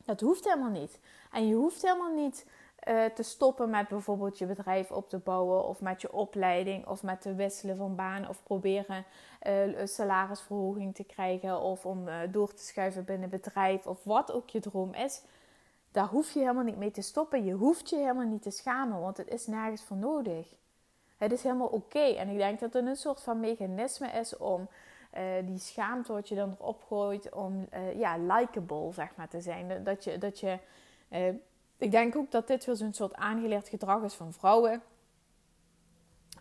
Dat 0.04 0.20
hoeft 0.20 0.44
helemaal 0.44 0.70
niet. 0.70 1.00
En 1.30 1.48
je 1.48 1.54
hoeft 1.54 1.82
helemaal 1.82 2.14
niet 2.14 2.46
uh, 2.88 3.04
te 3.04 3.22
stoppen 3.22 3.70
met 3.70 3.88
bijvoorbeeld 3.88 4.38
je 4.38 4.46
bedrijf 4.46 4.90
op 4.90 5.08
te 5.08 5.18
bouwen, 5.18 5.64
of 5.64 5.80
met 5.80 6.00
je 6.00 6.12
opleiding, 6.12 6.86
of 6.86 7.02
met 7.02 7.20
te 7.20 7.34
wisselen 7.34 7.76
van 7.76 7.94
baan, 7.94 8.28
of 8.28 8.42
proberen 8.42 9.04
uh, 9.46 9.78
een 9.78 9.88
salarisverhoging 9.88 10.94
te 10.94 11.04
krijgen, 11.04 11.60
of 11.60 11.86
om 11.86 12.08
uh, 12.08 12.14
door 12.30 12.54
te 12.54 12.62
schuiven 12.62 13.04
binnen 13.04 13.28
bedrijf, 13.28 13.86
of 13.86 14.04
wat 14.04 14.32
ook 14.32 14.50
je 14.50 14.60
droom 14.60 14.94
is. 14.94 15.22
Daar 15.92 16.06
hoef 16.06 16.32
je 16.32 16.38
helemaal 16.38 16.64
niet 16.64 16.76
mee 16.76 16.90
te 16.90 17.02
stoppen. 17.02 17.44
Je 17.44 17.52
hoeft 17.52 17.90
je 17.90 17.96
helemaal 17.96 18.26
niet 18.26 18.42
te 18.42 18.50
schamen, 18.50 19.00
want 19.00 19.16
het 19.16 19.28
is 19.28 19.46
nergens 19.46 19.82
voor 19.82 19.96
nodig. 19.96 20.54
Het 21.16 21.32
is 21.32 21.42
helemaal 21.42 21.66
oké. 21.66 21.98
En 21.98 22.28
ik 22.28 22.36
denk 22.36 22.60
dat 22.60 22.72
het 22.72 22.86
een 22.86 22.96
soort 22.96 23.22
van 23.22 23.40
mechanisme 23.40 24.08
is 24.08 24.36
om 24.36 24.68
die 25.44 25.58
schaamte 25.58 26.12
wat 26.12 26.28
je 26.28 26.34
dan 26.34 26.56
erop 26.60 26.82
gooit, 26.82 27.32
om 27.32 27.68
ja, 27.94 28.18
likable 28.18 28.92
zeg 28.92 29.16
maar 29.16 29.28
te 29.28 29.40
zijn. 29.40 29.84
Dat 29.84 30.04
je, 30.04 30.18
dat 30.18 30.40
je 30.40 30.58
ik 31.76 31.90
denk 31.90 32.16
ook 32.16 32.30
dat 32.30 32.46
dit 32.46 32.64
weer 32.64 32.76
zo'n 32.76 32.92
soort 32.92 33.14
aangeleerd 33.14 33.68
gedrag 33.68 34.02
is 34.02 34.14
van 34.14 34.32
vrouwen. 34.32 34.82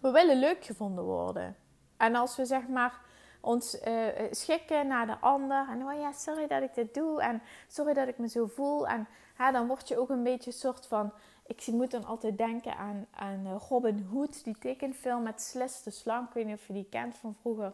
We 0.02 0.12
willen 0.12 0.40
leuk 0.40 0.66
gevonden 0.66 1.04
worden. 1.04 1.56
En 1.98 2.16
als 2.16 2.36
we 2.36 2.46
zeg 2.46 2.68
maar 2.68 3.02
ons 3.42 3.78
schikken 4.32 4.88
naar 4.88 5.06
de 5.06 5.18
ander. 5.20 5.68
En 5.70 5.84
oh 5.84 6.00
ja, 6.00 6.12
sorry 6.12 6.48
dat 6.48 6.62
ik 6.62 6.74
dit 6.74 6.94
doe. 6.94 7.22
En 7.22 7.42
sorry 7.68 7.94
dat 7.94 8.08
ik 8.08 8.18
me 8.18 8.30
zo 8.30 8.46
voel. 8.46 8.88
En 8.88 9.08
ja, 9.40 9.52
dan 9.52 9.68
word 9.68 9.88
je 9.88 9.98
ook 9.98 10.10
een 10.10 10.24
beetje 10.24 10.52
een 10.52 10.58
soort 10.58 10.88
van. 10.88 11.12
Ik 11.46 11.68
moet 11.68 11.92
dan 11.92 12.06
altijd 12.06 12.38
denken 12.38 12.76
aan, 12.76 13.08
aan 13.12 13.46
eh, 13.46 13.56
Robin 13.70 14.08
Hood, 14.12 14.44
die 14.44 14.58
tekenfilm 14.60 15.24
met 15.24 15.42
Slis 15.42 15.84
de 15.84 15.92
Slang. 15.92 16.28
Ik 16.28 16.34
weet 16.34 16.46
niet 16.46 16.56
of 16.56 16.68
je 16.68 16.74
die 16.74 16.88
kent 16.90 17.18
van 17.18 17.36
vroeger. 17.42 17.74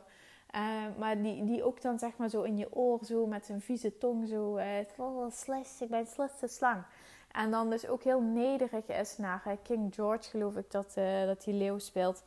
Uh, 0.55 0.83
maar 0.97 1.21
die, 1.21 1.45
die 1.45 1.63
ook 1.63 1.81
dan 1.81 1.99
zeg 1.99 2.17
maar 2.17 2.29
zo 2.29 2.41
in 2.41 2.57
je 2.57 2.75
oor, 2.75 2.99
zo 3.03 3.25
met 3.25 3.45
zijn 3.45 3.61
vieze 3.61 3.97
tong, 3.97 4.27
zo. 4.27 4.57
Uh, 4.57 5.29
Slis, 5.29 5.81
ik 5.81 5.89
ben 5.89 6.07
Slis 6.07 6.39
de 6.39 6.47
Slang. 6.47 6.83
En 7.31 7.51
dan 7.51 7.69
dus 7.69 7.87
ook 7.87 8.03
heel 8.03 8.21
nederig 8.21 8.85
is 8.85 9.17
naar 9.17 9.57
King 9.63 9.95
George, 9.95 10.29
geloof 10.29 10.55
ik, 10.55 10.71
dat, 10.71 10.93
dat 11.25 11.43
die 11.43 11.53
leeuw 11.53 11.79
speelt. 11.79 12.23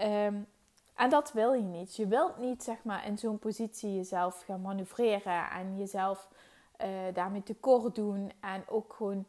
Um, 0.00 0.46
en 0.94 1.10
dat 1.10 1.32
wil 1.32 1.52
je 1.52 1.62
niet. 1.62 1.96
Je 1.96 2.06
wilt 2.06 2.38
niet 2.38 2.62
zeg 2.62 2.84
maar, 2.84 3.06
in 3.06 3.18
zo'n 3.18 3.38
positie 3.38 3.94
jezelf 3.94 4.42
gaan 4.46 4.60
manoeuvreren 4.60 5.50
en 5.50 5.78
jezelf 5.78 6.28
uh, 6.84 7.14
daarmee 7.14 7.42
tekort 7.42 7.94
doen. 7.94 8.32
En 8.40 8.64
ook 8.68 8.92
gewoon 8.92 9.26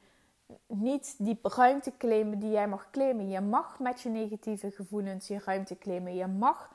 niet 0.67 1.15
die 1.17 1.39
ruimte 1.41 1.91
claimen 1.97 2.39
die 2.39 2.51
jij 2.51 2.67
mag 2.67 2.89
claimen. 2.91 3.29
Je 3.29 3.41
mag 3.41 3.79
met 3.79 4.01
je 4.01 4.09
negatieve 4.09 4.71
gevoelens 4.71 5.27
je 5.27 5.39
ruimte 5.45 5.77
claimen. 5.77 6.15
Je 6.15 6.27
mag 6.27 6.71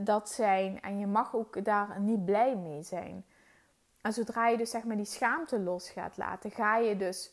dat 0.00 0.30
zijn 0.30 0.80
en 0.80 0.98
je 0.98 1.06
mag 1.06 1.34
ook 1.34 1.64
daar 1.64 2.00
niet 2.00 2.24
blij 2.24 2.56
mee 2.56 2.82
zijn. 2.82 3.24
En 4.00 4.12
zodra 4.12 4.48
je 4.48 4.56
dus 4.56 4.70
zeg 4.70 4.84
maar 4.84 4.96
die 4.96 5.04
schaamte 5.04 5.58
los 5.58 5.90
gaat 5.90 6.16
laten, 6.16 6.50
ga 6.50 6.76
je 6.76 6.96
dus 6.96 7.32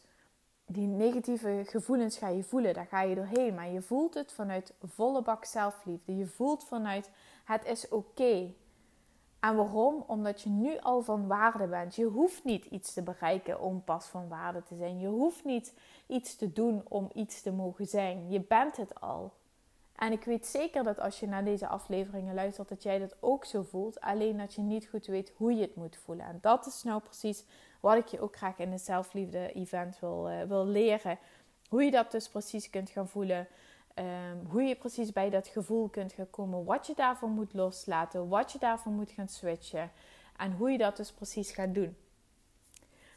die 0.66 0.88
negatieve 0.88 1.64
gevoelens 1.66 2.18
ga 2.18 2.28
je 2.28 2.44
voelen, 2.44 2.74
daar 2.74 2.86
ga 2.86 3.02
je 3.02 3.16
doorheen. 3.16 3.56
Maar 3.56 3.70
je 3.70 3.82
voelt 3.82 4.14
het 4.14 4.32
vanuit 4.32 4.74
volle 4.82 5.22
bak 5.22 5.46
zelfliefde. 5.46 6.18
Je 6.18 6.28
voelt 6.28 6.68
vanuit 6.68 7.10
het 7.44 7.66
is 7.66 7.90
oké. 7.90 8.54
En 9.44 9.56
waarom? 9.56 10.04
Omdat 10.08 10.42
je 10.42 10.50
nu 10.50 10.80
al 10.80 11.02
van 11.02 11.28
waarde 11.28 11.68
bent. 11.68 11.96
Je 11.96 12.06
hoeft 12.06 12.44
niet 12.44 12.66
iets 12.66 12.94
te 12.94 13.02
bereiken 13.02 13.62
om 13.62 13.84
pas 13.84 14.06
van 14.06 14.28
waarde 14.28 14.64
te 14.64 14.76
zijn. 14.76 15.00
Je 15.00 15.08
hoeft 15.08 15.44
niet 15.44 15.74
iets 16.08 16.36
te 16.36 16.54
doen 16.54 16.84
om 16.88 17.10
iets 17.14 17.42
te 17.42 17.52
mogen 17.52 17.86
zijn. 17.86 18.30
Je 18.30 18.42
bent 18.42 18.78
het 18.78 19.02
al. 19.02 19.34
En 19.96 20.12
ik 20.12 20.24
weet 20.24 20.46
zeker 20.46 20.84
dat 20.84 21.00
als 21.00 21.20
je 21.20 21.28
naar 21.28 21.44
deze 21.44 21.68
afleveringen 21.68 22.34
luistert, 22.34 22.70
dat 22.70 22.84
jij 22.84 23.00
dat 23.00 23.16
ook 23.20 23.46
zo 23.46 23.64
voelt. 23.64 24.02
Alleen 24.02 24.38
dat 24.38 24.54
je 24.54 24.62
niet 24.62 24.88
goed 24.88 25.06
weet 25.06 25.34
hoe 25.36 25.54
je 25.54 25.62
het 25.62 25.76
moet 25.76 25.98
voelen. 25.98 26.26
En 26.26 26.38
dat 26.42 26.66
is 26.66 26.84
nou 26.84 27.02
precies 27.02 27.46
wat 27.80 27.98
ik 27.98 28.08
je 28.08 28.20
ook 28.20 28.36
graag 28.36 28.58
in 28.58 28.72
het 28.72 28.82
zelfliefde-event 28.82 30.00
wil, 30.00 30.30
uh, 30.30 30.42
wil 30.44 30.66
leren. 30.66 31.18
Hoe 31.70 31.84
je 31.84 31.92
dat 31.92 32.12
dus 32.12 32.30
precies 32.30 32.70
kunt 32.70 32.90
gaan 32.90 33.08
voelen. 33.08 33.48
Um, 33.96 34.46
hoe 34.50 34.64
je 34.64 34.76
precies 34.76 35.12
bij 35.12 35.30
dat 35.30 35.48
gevoel 35.48 35.90
kunt 35.90 36.14
gaan 36.14 36.30
komen. 36.30 36.64
Wat 36.66 36.88
je 36.88 36.94
daarvoor 36.96 37.30
moet 37.30 37.54
loslaten. 37.54 38.28
Wat 38.28 38.52
je 38.52 38.60
daarvoor 38.60 38.92
moet 38.92 39.12
gaan 39.12 39.28
switchen. 39.28 39.92
En 40.38 40.52
hoe 40.52 40.72
je 40.72 40.78
dat 40.78 40.98
dus 40.98 41.12
precies 41.12 41.52
gaat 41.52 41.74
doen. 41.74 41.98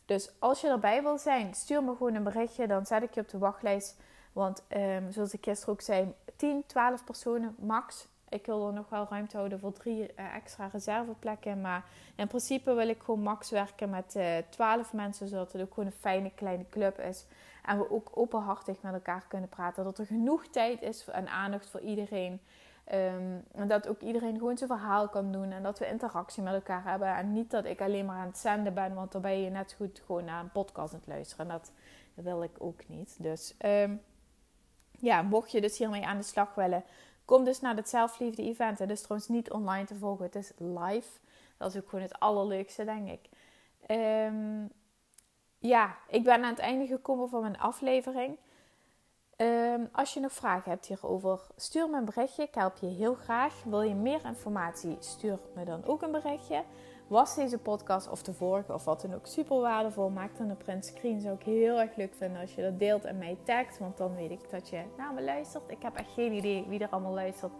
Dus 0.04 0.30
als 0.38 0.60
je 0.60 0.68
erbij 0.68 1.02
wil 1.02 1.18
zijn, 1.18 1.54
stuur 1.54 1.82
me 1.82 1.96
gewoon 1.96 2.14
een 2.14 2.22
berichtje. 2.22 2.66
Dan 2.66 2.86
zet 2.86 3.02
ik 3.02 3.14
je 3.14 3.20
op 3.20 3.28
de 3.28 3.38
wachtlijst. 3.38 4.00
Want 4.32 4.62
um, 4.68 5.12
zoals 5.12 5.32
ik 5.32 5.44
gisteren 5.44 5.74
ook 5.74 5.80
zei, 5.80 6.14
10, 6.36 6.64
12 6.66 7.04
personen 7.04 7.56
max. 7.58 8.08
Ik 8.36 8.46
wil 8.46 8.66
er 8.66 8.72
nog 8.72 8.88
wel 8.88 9.06
ruimte 9.10 9.36
houden 9.36 9.58
voor 9.58 9.72
drie 9.72 10.00
uh, 10.00 10.34
extra 10.34 10.68
reserveplekken. 10.72 11.60
Maar 11.60 11.84
in 12.16 12.26
principe 12.26 12.74
wil 12.74 12.88
ik 12.88 13.02
gewoon 13.02 13.22
max 13.22 13.50
werken 13.50 13.90
met 13.90 14.16
eh, 14.16 14.36
12 14.48 14.92
mensen. 14.92 15.28
Zodat 15.28 15.52
het 15.52 15.62
ook 15.62 15.74
gewoon 15.74 15.86
een 15.86 16.00
fijne 16.00 16.30
kleine 16.34 16.64
club 16.70 16.98
is. 17.00 17.26
En 17.64 17.78
we 17.78 17.90
ook 17.90 18.10
openhartig 18.14 18.82
met 18.82 18.92
elkaar 18.92 19.24
kunnen 19.28 19.48
praten. 19.48 19.84
Dat 19.84 19.98
er 19.98 20.06
genoeg 20.06 20.46
tijd 20.46 20.82
is 20.82 21.08
en 21.08 21.28
aandacht 21.28 21.70
voor 21.70 21.80
iedereen. 21.80 22.40
Um, 22.92 23.44
en 23.52 23.68
dat 23.68 23.88
ook 23.88 24.00
iedereen 24.00 24.38
gewoon 24.38 24.56
zijn 24.56 24.70
verhaal 24.70 25.08
kan 25.08 25.32
doen. 25.32 25.52
En 25.52 25.62
dat 25.62 25.78
we 25.78 25.88
interactie 25.88 26.42
met 26.42 26.54
elkaar 26.54 26.84
hebben. 26.84 27.16
En 27.16 27.32
niet 27.32 27.50
dat 27.50 27.64
ik 27.64 27.80
alleen 27.80 28.06
maar 28.06 28.18
aan 28.18 28.26
het 28.26 28.38
zenden 28.38 28.74
ben. 28.74 28.94
Want 28.94 29.12
dan 29.12 29.22
ben 29.22 29.40
je 29.42 29.50
net 29.50 29.74
goed 29.76 30.02
gewoon 30.06 30.24
naar 30.24 30.40
een 30.40 30.52
podcast 30.52 30.92
aan 30.92 30.98
het 30.98 31.08
luisteren. 31.08 31.50
En 31.50 31.52
dat, 31.52 31.72
wil 32.14 32.42
ik 32.42 32.56
ook 32.58 32.88
niet. 32.88 33.16
Dus 33.18 33.54
um, 33.64 34.00
ja, 34.90 35.22
mocht 35.22 35.50
je 35.50 35.60
dus 35.60 35.78
hiermee 35.78 36.06
aan 36.06 36.16
de 36.16 36.22
slag 36.22 36.54
willen 36.54 36.84
Kom 37.26 37.44
dus 37.44 37.60
naar 37.60 37.76
het 37.76 37.88
zelfliefde 37.88 38.42
event. 38.42 38.78
Het 38.78 38.90
is 38.90 39.00
trouwens 39.00 39.28
niet 39.28 39.50
online 39.50 39.86
te 39.86 39.94
volgen, 39.94 40.24
het 40.24 40.34
is 40.34 40.52
live. 40.56 41.08
Dat 41.56 41.74
is 41.74 41.80
ook 41.80 41.88
gewoon 41.88 42.04
het 42.04 42.18
allerleukste, 42.18 42.84
denk 42.84 43.08
ik. 43.08 43.28
Ehm, 43.86 44.66
ja, 45.58 45.96
ik 46.08 46.24
ben 46.24 46.44
aan 46.44 46.50
het 46.50 46.58
einde 46.58 46.86
gekomen 46.86 47.28
van 47.28 47.40
mijn 47.40 47.58
aflevering. 47.58 48.36
Ehm, 49.36 49.84
als 49.92 50.14
je 50.14 50.20
nog 50.20 50.32
vragen 50.32 50.70
hebt 50.70 50.86
hierover, 50.86 51.40
stuur 51.56 51.90
me 51.90 51.96
een 51.96 52.04
berichtje. 52.04 52.42
Ik 52.42 52.54
help 52.54 52.76
je 52.76 52.86
heel 52.86 53.14
graag. 53.14 53.62
Wil 53.64 53.82
je 53.82 53.94
meer 53.94 54.24
informatie, 54.24 54.96
stuur 55.00 55.38
me 55.54 55.64
dan 55.64 55.84
ook 55.84 56.02
een 56.02 56.10
berichtje. 56.10 56.64
Was 57.06 57.34
deze 57.34 57.58
podcast 57.58 58.10
of 58.10 58.22
de 58.22 58.32
vorige 58.32 58.74
of 58.74 58.84
wat 58.84 59.00
dan 59.00 59.14
ook 59.14 59.26
super 59.26 59.60
waardevol? 59.60 60.10
Maak 60.10 60.36
dan 60.38 60.48
een 60.48 60.56
print 60.56 60.84
screen. 60.84 61.20
Zou 61.20 61.34
ik 61.34 61.42
heel 61.42 61.80
erg 61.80 61.96
leuk 61.96 62.14
vinden 62.14 62.40
als 62.40 62.54
je 62.54 62.62
dat 62.62 62.78
deelt 62.78 63.04
en 63.04 63.18
mij 63.18 63.36
tagt. 63.42 63.78
Want 63.78 63.96
dan 63.96 64.14
weet 64.14 64.30
ik 64.30 64.50
dat 64.50 64.68
je 64.68 64.82
naar 64.96 65.14
me 65.14 65.22
luistert. 65.22 65.62
Ik 65.66 65.82
heb 65.82 65.96
echt 65.96 66.12
geen 66.14 66.32
idee 66.32 66.64
wie 66.68 66.80
er 66.80 66.88
allemaal 66.90 67.14
luistert. 67.14 67.52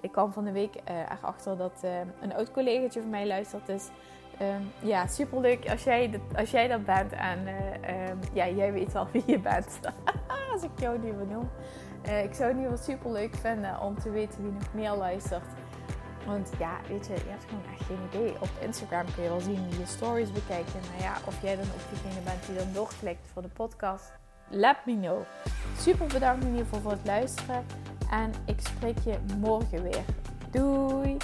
Ik 0.00 0.12
kwam 0.12 0.32
van 0.32 0.44
de 0.44 0.52
week 0.52 0.74
uh, 0.74 0.98
erachter 0.98 1.56
dat 1.56 1.80
uh, 1.84 1.98
een 2.20 2.34
oud 2.34 2.50
collegaatje 2.50 3.00
van 3.00 3.10
mij 3.10 3.26
luistert. 3.26 3.66
Dus 3.66 3.88
um, 4.40 4.70
ja, 4.88 5.06
super 5.06 5.40
leuk 5.40 5.70
als 5.70 5.84
jij, 5.84 6.10
dat, 6.10 6.20
als 6.36 6.50
jij 6.50 6.68
dat 6.68 6.84
bent. 6.84 7.12
En 7.12 7.38
uh, 7.46 8.08
um, 8.08 8.18
ja, 8.32 8.48
jij 8.48 8.72
weet 8.72 8.92
wel 8.92 9.08
wie 9.12 9.22
je 9.26 9.40
bent. 9.40 9.80
als 10.52 10.62
ik 10.62 10.80
jou 10.80 10.98
niet 10.98 11.18
benoem. 11.18 11.50
ik 12.02 12.34
zou 12.34 12.48
het 12.48 12.56
in 12.56 12.62
ieder 12.62 12.70
geval 12.70 12.94
super 12.94 13.10
leuk 13.10 13.34
vinden 13.34 13.80
om 13.80 13.98
te 13.98 14.10
weten 14.10 14.42
wie 14.42 14.52
nog 14.52 14.74
meer 14.74 14.94
luistert. 14.94 15.61
Want 16.26 16.50
ja, 16.58 16.80
weet 16.88 17.06
je, 17.06 17.12
je 17.12 17.30
hebt 17.30 17.44
gewoon 17.44 17.64
echt 17.72 17.86
geen 17.86 17.98
idee. 18.08 18.34
Op 18.40 18.48
Instagram 18.60 19.04
kun 19.14 19.22
je 19.22 19.28
wel 19.28 19.40
zien 19.40 19.68
wie 19.68 19.78
je 19.78 19.86
stories 19.86 20.32
bekijkt. 20.32 20.74
En 20.74 20.80
nou 20.90 21.02
ja, 21.02 21.16
of 21.26 21.42
jij 21.42 21.56
dan 21.56 21.64
ook 21.64 21.90
diegene 21.90 22.20
bent 22.24 22.46
die 22.46 22.56
dan 22.56 22.72
doorklikt 22.72 23.26
voor 23.32 23.42
de 23.42 23.48
podcast. 23.48 24.12
Let 24.48 24.76
me 24.86 25.00
know. 25.00 25.22
Super 25.78 26.06
bedankt 26.06 26.44
in 26.44 26.50
ieder 26.50 26.64
geval 26.64 26.80
voor 26.80 26.90
het 26.90 27.06
luisteren. 27.06 27.64
En 28.10 28.32
ik 28.44 28.60
spreek 28.60 28.98
je 28.98 29.18
morgen 29.38 29.82
weer. 29.82 30.04
Doei! 30.50 31.16